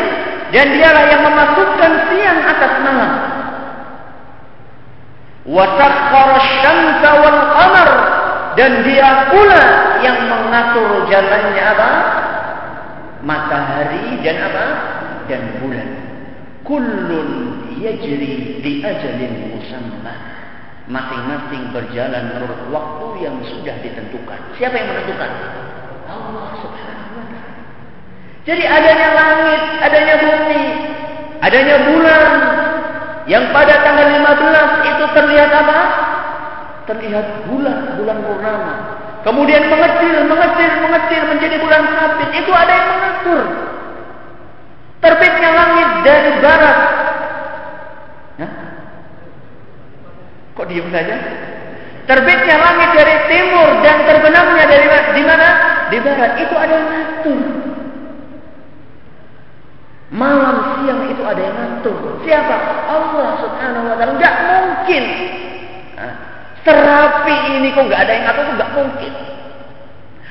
[0.56, 3.12] dan dialah yang memasukkan siang atas malam.
[5.44, 7.90] Wa sakhkhara asy-syamsa wal qamar
[8.56, 9.64] dan dia pula
[10.00, 11.90] yang mengatur jalannya apa?
[13.28, 14.66] Matahari dan apa?
[15.28, 16.05] Dan bulan.
[16.66, 17.30] Kullun
[17.78, 20.14] yajri li ajalin musamma
[20.90, 24.40] masing-masing berjalan menurut waktu yang sudah ditentukan.
[24.58, 25.32] Siapa yang menentukan?
[26.06, 27.62] Allah Subhanahu wa taala.
[28.46, 30.64] Jadi adanya langit, adanya bumi,
[31.42, 32.26] adanya bulan
[33.26, 35.80] yang pada tanggal 15 itu terlihat apa?
[36.86, 38.74] Terlihat bulan, bulan purnama.
[39.26, 42.30] Kemudian mengecil, mengecil, mengecil menjadi bulan sabit.
[42.46, 43.42] Itu ada yang mengatur.
[45.04, 46.80] Terbitnya langit dari barat
[50.56, 51.16] Kok diem saja?
[52.08, 54.88] Terbitnya langit dari timur dan terbenamnya dari
[55.20, 55.48] di mana?
[55.92, 56.32] Di barat.
[56.40, 57.42] Itu ada yang ngatur.
[60.16, 62.24] Malam siang itu ada yang ngatur.
[62.24, 62.56] Siapa?
[62.88, 64.12] Allah Subhanahu wa taala.
[64.16, 65.04] Enggak mungkin.
[66.64, 69.14] Serapi ini kok enggak ada yang ngatur, enggak mungkin.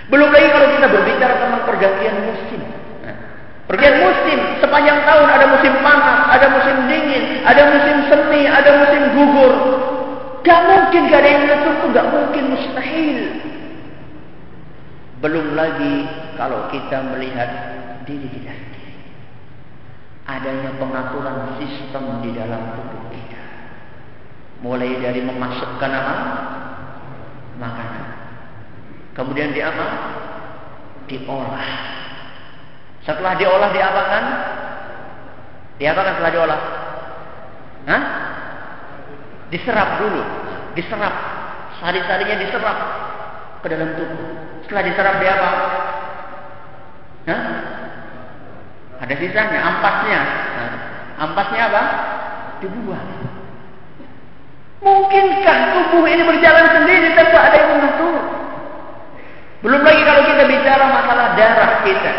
[0.09, 2.74] Belum lagi kalau kita berbicara tentang pergantian musim.
[3.65, 9.03] Pergantian musim sepanjang tahun ada musim panas, ada musim dingin, ada musim semi, ada musim
[9.17, 9.55] gugur.
[10.45, 13.19] Gak mungkin gak ada yang tuh gak mungkin mustahil.
[15.25, 16.05] Belum lagi
[16.37, 17.49] kalau kita melihat
[18.05, 18.93] diri kita sendiri.
[20.29, 23.43] Adanya pengaturan sistem di dalam tubuh kita.
[24.61, 26.15] Mulai dari memasukkan apa?
[27.57, 28.07] Makanan.
[29.17, 29.87] Kemudian di apa?
[31.09, 31.94] Diolah.
[33.05, 34.25] Setelah diolah diapakan?
[35.77, 36.61] Diapakan setelah diolah?
[37.85, 38.03] Hah?
[39.53, 40.23] Diserap dulu,
[40.73, 41.15] diserap.
[41.85, 42.79] Sari-sarinya diserap
[43.61, 44.25] ke dalam tubuh.
[44.65, 45.51] Setelah diserap dia apa?
[47.29, 47.43] Hah?
[49.05, 50.21] Ada sisanya, ampasnya.
[50.57, 50.73] Nah,
[51.29, 51.83] ampasnya apa?
[52.65, 53.09] Dibuang.
[54.81, 58.17] Mungkinkah tubuh ini berjalan sendiri tanpa ada yang mengatur?
[59.61, 62.13] Belum lagi kalau kita bicara masalah darah kita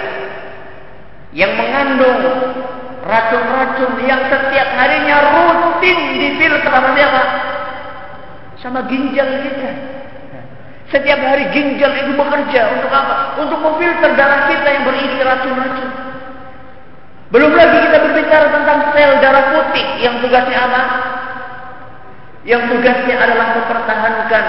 [1.36, 2.56] yang mengandung
[3.04, 7.24] racun-racun yang setiap harinya rutin difilter sama siapa?
[8.64, 9.72] Sama ginjal kita.
[10.90, 13.36] Setiap hari ginjal itu bekerja untuk apa?
[13.36, 15.90] Untuk memfilter darah kita yang berisi racun-racun.
[17.36, 20.82] Belum lagi kita berbicara tentang sel darah putih yang tugasnya apa?
[22.48, 24.46] Yang tugasnya adalah mempertahankan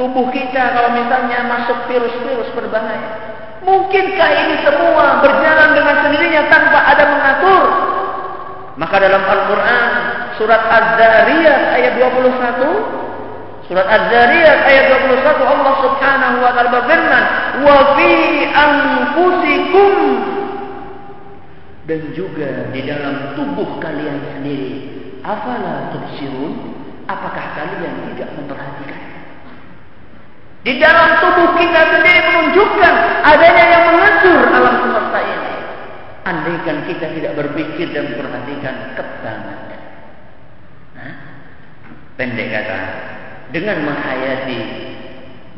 [0.00, 3.31] tubuh kita kalau misalnya masuk virus-virus berbahaya.
[3.62, 7.64] Mungkinkah ini semua berjalan dengan sendirinya tanpa ada mengatur?
[8.74, 9.90] Maka dalam Al-Quran
[10.34, 17.24] surat Az-Zariyat ayat 21 Surat Az-Zariyat ayat 21 Allah subhanahu wa ta'ala berfirman
[17.62, 18.10] Wa fi
[18.50, 19.94] anfusikum.
[21.86, 24.74] Dan juga di dalam tubuh kalian sendiri
[25.22, 26.74] Afala tubsirun?
[27.06, 29.01] Apakah kalian tidak memperhatikan
[30.62, 32.94] di dalam tubuh kita sendiri menunjukkan
[33.26, 35.54] adanya yang mengatur alam semesta ini.
[36.22, 39.82] Andaikan kita tidak berpikir dan memperhatikan kebangetan.
[40.94, 41.14] Nah,
[42.14, 42.78] pendek kata,
[43.50, 44.60] dengan menghayati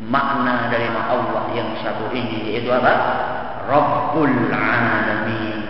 [0.09, 2.93] makna dari Allah yang satu ini yaitu apa?
[3.69, 5.69] Rabbul Alamin.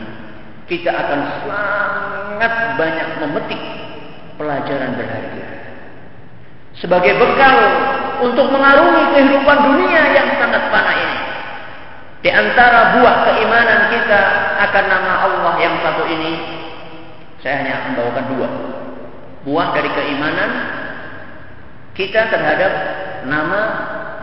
[0.65, 3.61] Kita akan sangat banyak memetik
[4.39, 5.47] pelajaran berharga.
[6.79, 7.55] Sebagai bekal
[8.21, 11.17] untuk mengarungi kehidupan dunia yang sangat fana ini.
[12.25, 14.21] Di antara buah keimanan kita
[14.65, 16.33] akan nama Allah yang satu ini,
[17.43, 18.49] saya hanya akan bawakan dua.
[19.45, 20.51] Buah dari keimanan
[21.93, 22.71] kita terhadap
[23.29, 23.61] nama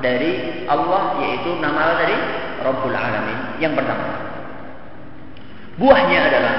[0.03, 2.17] dari Allah yaitu nama dari
[2.63, 4.19] Rabbul Alamin yang pertama.
[5.79, 6.57] Buahnya adalah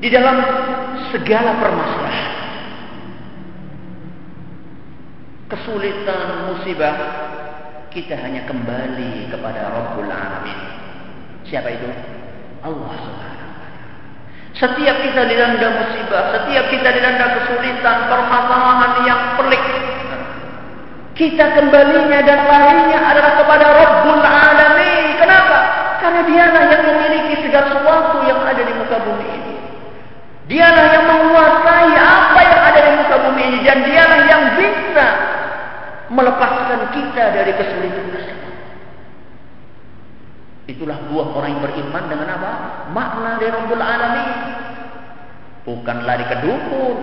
[0.00, 0.36] di dalam
[1.12, 2.39] segala permasalahan
[5.50, 6.96] kesulitan, musibah,
[7.90, 10.58] kita hanya kembali kepada Rabbul Alamin.
[11.42, 11.90] Siapa itu?
[12.62, 13.50] Allah Subhanahu
[14.54, 19.64] Setiap kita dilanda musibah, setiap kita dilanda kesulitan, permasalahan yang pelik,
[21.18, 25.18] kita kembalinya dan larinya adalah kepada Rabbul Alamin.
[25.18, 25.58] Kenapa?
[26.00, 29.54] Karena dialah yang memiliki segala sesuatu yang ada di muka bumi ini.
[30.48, 35.06] Dialah yang menguasai apa yang ada di muka bumi ini dan dialah yang bisa
[36.10, 38.54] melepaskan kita dari kesulitan tersebut.
[40.70, 42.50] Itulah buah orang yang beriman dengan apa?
[42.90, 44.28] Makna dari Rabbul Alamin.
[45.66, 46.98] Bukan lari ke dukun.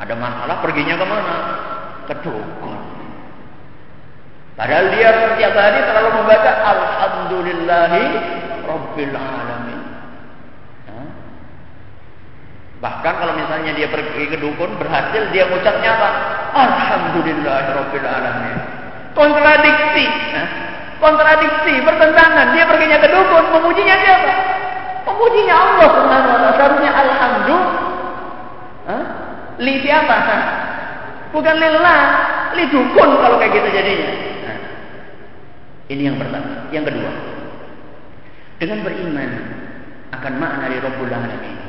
[0.00, 1.36] Ada masalah perginya ke mana?
[2.08, 2.80] Ke dukun.
[4.52, 8.04] Padahal dia setiap hari selalu membaca Alhamdulillahi
[8.68, 9.80] Rabbil Alamin.
[12.82, 16.10] Bahkan kalau misalnya dia pergi ke dukun berhasil dia mengucapnya apa?
[16.52, 18.56] Alhamdulillahirabbil alamin.
[19.12, 20.06] Kontradiksi,
[21.00, 22.56] kontradiksi, bertentangan.
[22.56, 24.32] Dia perginya ke dukun, memujinya siapa?
[25.08, 26.52] Memujinya Allah Subhanahu.
[26.56, 27.64] Seharusnya alhamdulillah.
[29.60, 30.16] Li siapa?
[31.32, 32.00] Bukan lillah,
[32.56, 34.10] li dukun kalau kayak gitu jadinya.
[35.92, 36.72] Ini yang pertama.
[36.72, 37.12] Yang kedua,
[38.56, 39.30] dengan beriman
[40.12, 41.62] akan makna dari Rabbul Alamin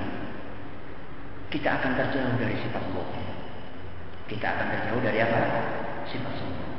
[1.53, 3.22] kita akan terjauh dari sifat bohong.
[4.33, 5.39] Kita akan terjauh dari apa?
[6.09, 6.71] Sifat sombong.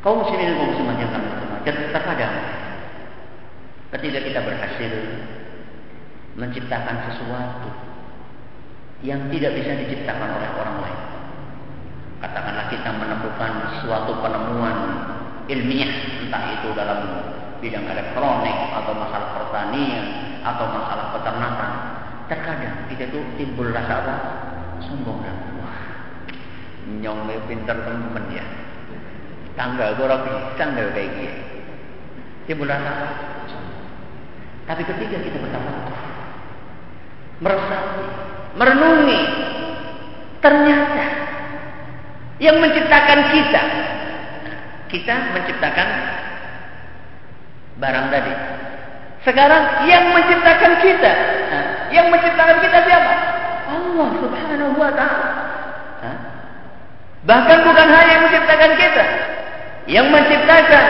[0.00, 2.34] Kaum muslimin kaum muslimat yang hormati, terkadang
[3.92, 4.92] ketika kita berhasil
[6.38, 7.68] menciptakan sesuatu
[9.04, 11.02] yang tidak bisa diciptakan oleh orang lain.
[12.18, 13.52] Katakanlah kita menemukan
[13.84, 14.76] suatu penemuan
[15.46, 15.92] ilmiah,
[16.24, 17.00] entah itu dalam
[17.60, 20.06] bidang elektronik atau masalah pertanian
[20.42, 21.72] atau masalah peternakan
[22.28, 24.14] Terkadang kita tuh timbul rasa apa?
[24.84, 25.57] Sombong dan
[26.88, 27.00] wah.
[27.04, 28.44] Nyongnya pintar teman-teman ya.
[29.58, 31.40] Tangga gue orang bisa nggak kayak gini.
[32.48, 33.08] Timbul rasa apa?
[34.68, 35.74] Tapi ketika kita bertambah
[37.40, 38.04] meresapi,
[38.56, 39.20] merenungi,
[40.44, 41.06] ternyata
[42.38, 43.62] yang menciptakan kita,
[44.88, 45.88] kita menciptakan
[47.80, 48.34] barang tadi.
[49.24, 51.12] Sekarang yang menciptakan kita,
[51.92, 53.12] yang menciptakan kita siapa?
[53.68, 55.37] Allah Subhanahu wa taala.
[57.28, 59.04] Bahkan bukan hanya yang menciptakan kita,
[59.84, 60.86] yang menciptakan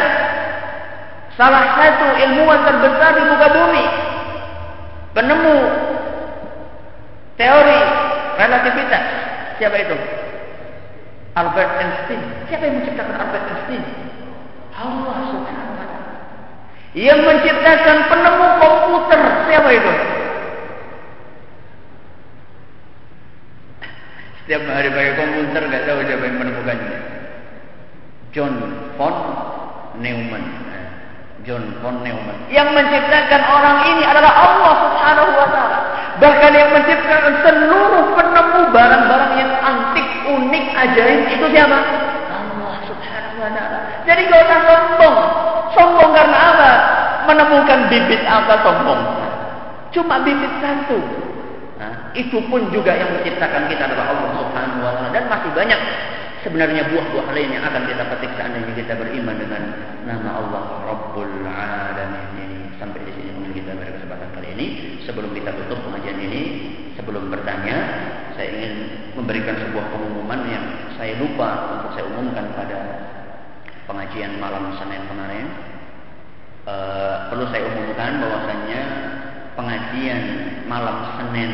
[1.34, 3.84] salah satu ilmuwan terbesar di muka bumi,
[5.18, 5.58] penemu
[7.34, 7.80] teori
[8.38, 9.04] relativitas.
[9.58, 9.96] Siapa itu?
[11.34, 12.22] Albert Einstein.
[12.46, 13.82] Siapa yang menciptakan Albert Einstein?
[14.78, 15.66] Allah Subhanahu.
[16.94, 19.20] Yang menciptakan penemu komputer.
[19.50, 19.92] Siapa itu?
[24.48, 26.96] Setiap hari pakai komputer nggak tahu siapa yang menemukannya.
[28.32, 28.56] John
[28.96, 29.16] von
[30.00, 30.44] Neumann.
[31.44, 32.48] John von Neumann.
[32.48, 35.78] Yang menciptakan orang ini adalah Allah Subhanahu wa taala.
[36.16, 41.78] Bahkan yang menciptakan seluruh penemu barang-barang yang antik, unik, ajaib itu siapa?
[42.32, 43.78] Allah Subhanahu wa taala.
[44.08, 45.16] Jadi gak usah sombong.
[45.76, 46.72] Sombong karena apa?
[47.28, 49.02] Menemukan bibit apa sombong?
[49.92, 51.28] Cuma bibit satu.
[52.16, 55.80] Itu pun juga yang menciptakan kita adalah Allah Subhanahu wa taala dan masih banyak
[56.42, 59.62] sebenarnya buah-buah lain yang akan kita petik seandainya kita beriman dengan
[60.06, 62.58] nama Allah Rabbul Alamin ini.
[62.78, 64.66] Sampai di sini mungkin kita pada kesempatan kali ini.
[65.04, 66.42] Sebelum kita tutup pengajian ini,
[66.94, 67.76] sebelum bertanya,
[68.36, 68.74] saya ingin
[69.18, 72.78] memberikan sebuah pengumuman yang saya lupa untuk saya umumkan pada
[73.88, 75.46] pengajian malam Senin kemarin.
[76.68, 78.80] Uh, perlu saya umumkan bahwasannya
[79.56, 80.22] pengajian
[80.68, 81.50] malam Senin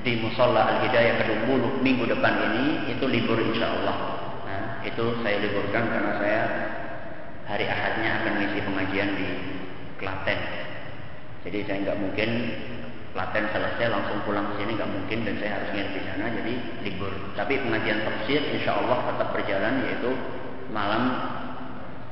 [0.00, 3.96] di Musola Al Hidayah Kedung minggu depan ini itu libur insya Allah.
[4.48, 6.42] Nah, itu saya liburkan karena saya
[7.44, 9.28] hari Ahadnya akan mengisi pengajian di
[10.00, 10.40] Klaten.
[11.44, 12.30] Jadi saya nggak mungkin
[13.10, 16.54] Klaten selesai langsung pulang ke sini nggak mungkin dan saya harus nginep di sana jadi
[16.86, 17.12] libur.
[17.36, 20.10] Tapi pengajian tafsir insya Allah tetap berjalan yaitu
[20.70, 21.04] malam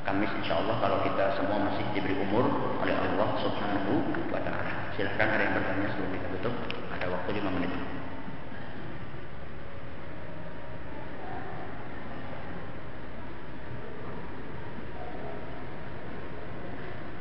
[0.03, 2.49] Kamis insya Allah kalau kita semua masih diberi umur
[2.81, 3.93] oleh Allah Subhanahu
[4.33, 4.89] wa Ta'ala.
[4.97, 6.55] Silahkan ada yang bertanya sebelum kita tutup.
[6.99, 7.71] Ada waktu 5 menit.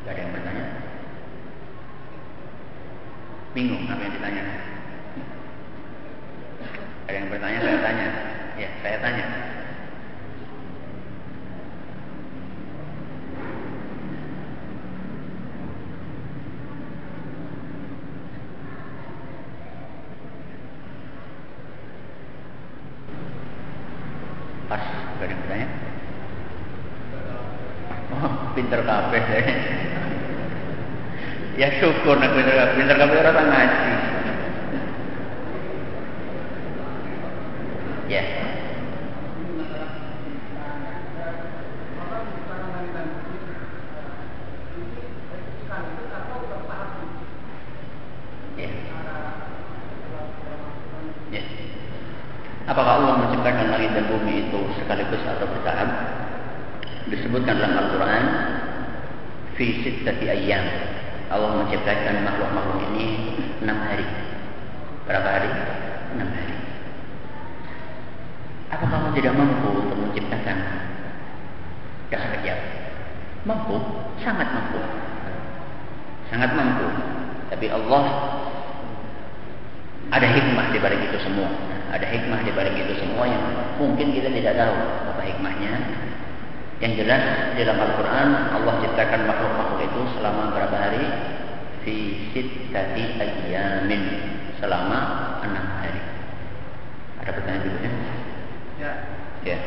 [0.03, 0.65] Gak ada yang bertanya?
[3.55, 4.45] Bingung apa yang ditanya?
[7.07, 8.07] Ada yang bertanya, saya tanya.
[8.59, 9.25] Ya, saya tanya.
[24.69, 25.69] Pas, gak ada yang bertanya?
[28.13, 29.47] Oh, pinter kabeh deh.
[31.59, 33.91] Ya syukur nak pinter pinter kabeh orang ngaji.
[38.07, 38.23] Ya.
[48.55, 48.71] Ya.
[51.35, 51.43] Ya.
[52.71, 55.91] Apakah Allah menciptakan langit dan bumi itu sekaligus atau bertahap?
[57.11, 58.25] Disebutkan dalam Al-Quran,
[59.59, 60.98] fi sittati ayyam.
[61.29, 63.07] Allah menciptakan makhluk-makhluk ini
[63.61, 64.07] enam hari.
[65.05, 65.51] Berapa hari?
[66.17, 66.57] Enam hari.
[68.73, 70.57] Apakah Allah tidak mampu untuk menciptakan
[72.09, 72.59] dalam kejap?
[73.45, 73.77] Mampu,
[74.21, 74.81] sangat mampu.
[76.29, 76.87] Sangat mampu.
[77.49, 78.05] Tapi Allah
[80.09, 81.49] ada hikmah di balik itu semua.
[81.89, 83.41] Ada hikmah di balik itu semua yang
[83.81, 84.77] mungkin kita tidak tahu
[85.13, 85.73] apa hikmahnya.
[86.79, 87.23] Yang jelas
[87.59, 91.05] di dalam Al-Quran Allah ciptakan makhluk-makhluk itu selama berapa hari?
[91.83, 91.95] Fi
[92.31, 94.03] sittati ayyamin
[94.63, 94.99] selama
[95.43, 95.99] enam hari.
[97.19, 97.91] Ada pertanyaan berikutnya?
[98.79, 98.93] Ya.
[99.43, 99.59] Ya.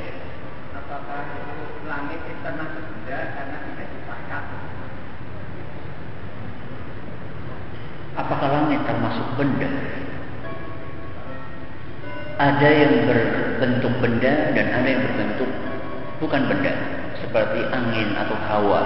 [0.72, 4.43] Apakah itu langit itu termasuk benda karena tidak dipakai?
[8.16, 9.70] Apakah langit termasuk benda?
[12.39, 15.51] Ada yang berbentuk benda dan ada yang berbentuk
[16.22, 16.74] bukan benda.
[17.17, 18.82] Seperti angin atau hawa,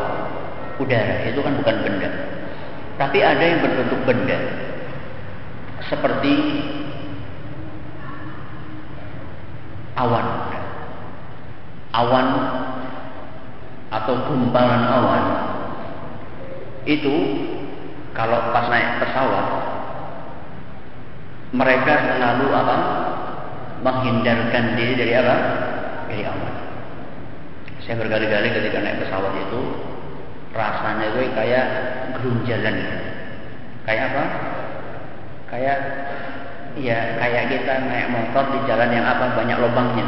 [0.79, 2.09] udara, itu kan bukan benda.
[2.95, 4.39] Tapi ada yang berbentuk benda.
[5.91, 6.33] Seperti
[9.99, 10.27] awan.
[11.95, 12.27] Awan
[13.95, 15.25] atau gumpalan awan
[16.83, 17.15] itu
[18.11, 19.47] kalau pas naik pesawat
[21.55, 22.77] mereka selalu apa
[23.79, 25.35] menghindarkan diri dari apa
[26.11, 26.53] dari awan
[27.85, 29.61] saya berkali-kali ketika naik pesawat itu
[30.57, 31.65] rasanya gue kayak
[32.17, 32.75] gerunjalan
[33.85, 34.23] kayak apa?
[35.53, 35.77] Kayak
[36.81, 40.05] ya kayak kita naik motor di jalan yang apa banyak lubangnya.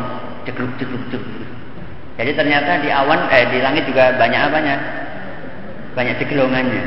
[0.49, 1.45] Cekluk cekluk cekluk
[2.17, 4.75] jadi ternyata di awan eh di langit juga banyak apanya?
[5.93, 6.83] Banyak cegelongannya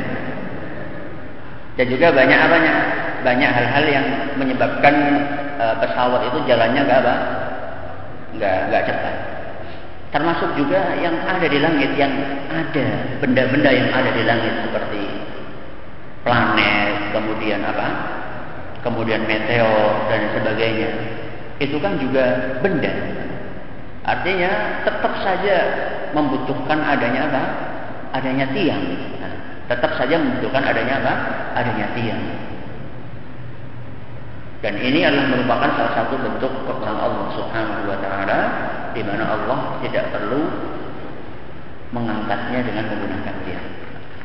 [1.79, 2.75] dan juga banyak apanya?
[3.23, 4.07] Banyak hal-hal yang
[4.41, 4.95] menyebabkan
[5.55, 7.15] e, pesawat itu jalannya nggak apa?
[8.35, 9.15] Nggak nggak cepat
[10.11, 12.11] termasuk juga yang ada di langit yang
[12.51, 12.87] ada
[13.23, 15.03] benda-benda yang ada di langit seperti
[16.27, 17.89] planet kemudian apa?
[18.81, 20.91] Kemudian meteor dan sebagainya.
[21.61, 22.93] Itu kan juga benda.
[24.01, 25.57] Artinya tetap saja
[26.17, 27.43] membutuhkan adanya apa?
[28.17, 28.81] Adanya tiang.
[29.21, 29.35] Nah,
[29.69, 31.15] tetap saja membutuhkan adanya apa?
[31.61, 32.23] Adanya tiang
[34.61, 38.41] dan ini adalah merupakan salah satu bentuk kekuasaan Allah Subhanahu wa taala
[38.93, 40.43] di mana Allah tidak perlu
[41.97, 43.69] mengangkatnya dengan menggunakan tiang.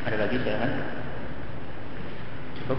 [0.06, 0.72] Ada lagi silakan.
[2.62, 2.78] Cukup?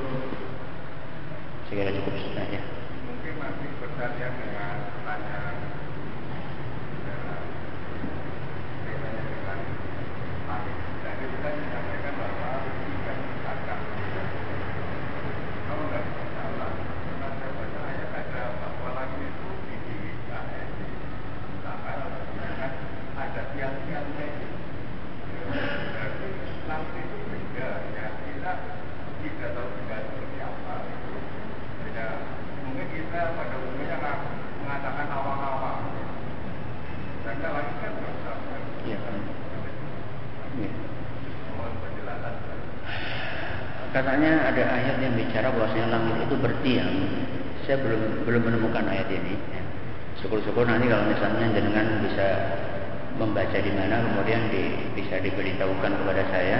[1.67, 2.61] Segera cukup sudah ya.
[3.09, 5.67] Mungkin masih berdasarkan dengan pertanyaan
[11.17, 13.79] Jadi kita menyampaikan bahwa tidak dipisahkan.
[15.65, 22.21] Kalau nggak salah, pernah saya baca ayat ada bahwa langit itu didirikan, eh, diciptakan atau
[22.21, 22.71] digunakan
[23.17, 24.47] ada tiang-tiangnya itu.
[25.49, 26.27] Berarti
[26.69, 27.69] langit itu beda.
[27.97, 28.05] Ya
[28.47, 28.63] kita
[29.27, 31.13] tidak tahu benda seperti apa itu.
[31.83, 32.05] Beda.
[32.63, 34.17] Mungkin kita pada umumnya nggak
[34.63, 35.79] mengatakan awang-awang.
[37.27, 38.37] Karena langit kan besar.
[38.39, 38.61] kan?
[38.87, 38.99] Iya.
[40.63, 40.69] Iya.
[41.59, 42.35] Mohon penjelasan.
[43.91, 46.91] Katanya ada ayat yang bicara bahwasanya langit itu bertiang.
[47.67, 49.35] Saya belum belum menemukan ayat ini.
[50.23, 52.27] Syukur-syukur nanti kalau misalnya jenengan bisa
[53.19, 56.59] membaca di mana kemudian di, bisa diberitahukan kepada saya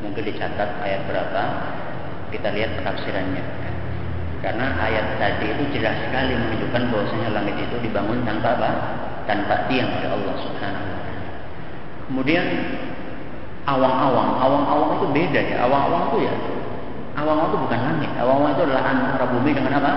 [0.00, 1.42] mungkin dicatat ayat berapa.
[2.30, 3.42] Kita lihat penafsirannya.
[3.42, 3.70] Ya.
[4.40, 8.70] karena ayat tadi itu jelas sekali menunjukkan bahwasanya langit itu dibangun tanpa apa?
[9.28, 11.28] Tanpa tiang oleh Allah Subhanahu wa taala.
[12.08, 12.44] Kemudian
[13.68, 14.40] awang-awang.
[14.40, 15.56] Awang-awang itu beda ya.
[15.68, 16.34] Awang-awang itu ya
[17.20, 18.10] awang-awang itu bukan langit.
[18.16, 19.92] Awang-awang itu adalah antara bumi dengan apa?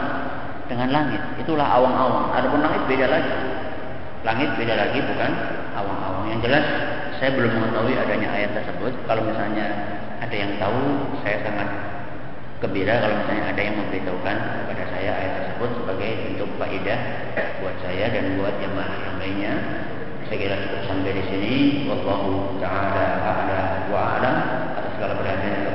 [0.68, 1.22] Dengan langit.
[1.39, 2.26] Itulah awang-awang.
[2.36, 3.34] Adapun langit beda lagi.
[4.24, 5.32] Langit beda lagi bukan
[5.76, 6.26] awang-awang.
[6.32, 6.66] Yang jelas
[7.24, 9.64] saya belum mengetahui adanya ayat tersebut kalau misalnya
[10.20, 11.72] ada yang tahu saya sangat
[12.60, 17.00] gembira kalau misalnya ada yang memberitahukan kepada saya ayat tersebut sebagai bentuk faedah
[17.64, 19.54] buat saya dan buat jamaah yang lainnya.
[20.28, 21.54] Saya kira cukup sampai di sini.
[21.88, 24.38] Wallahu taala a'la wa a'lam.
[24.76, 25.73] Atas segala perhatian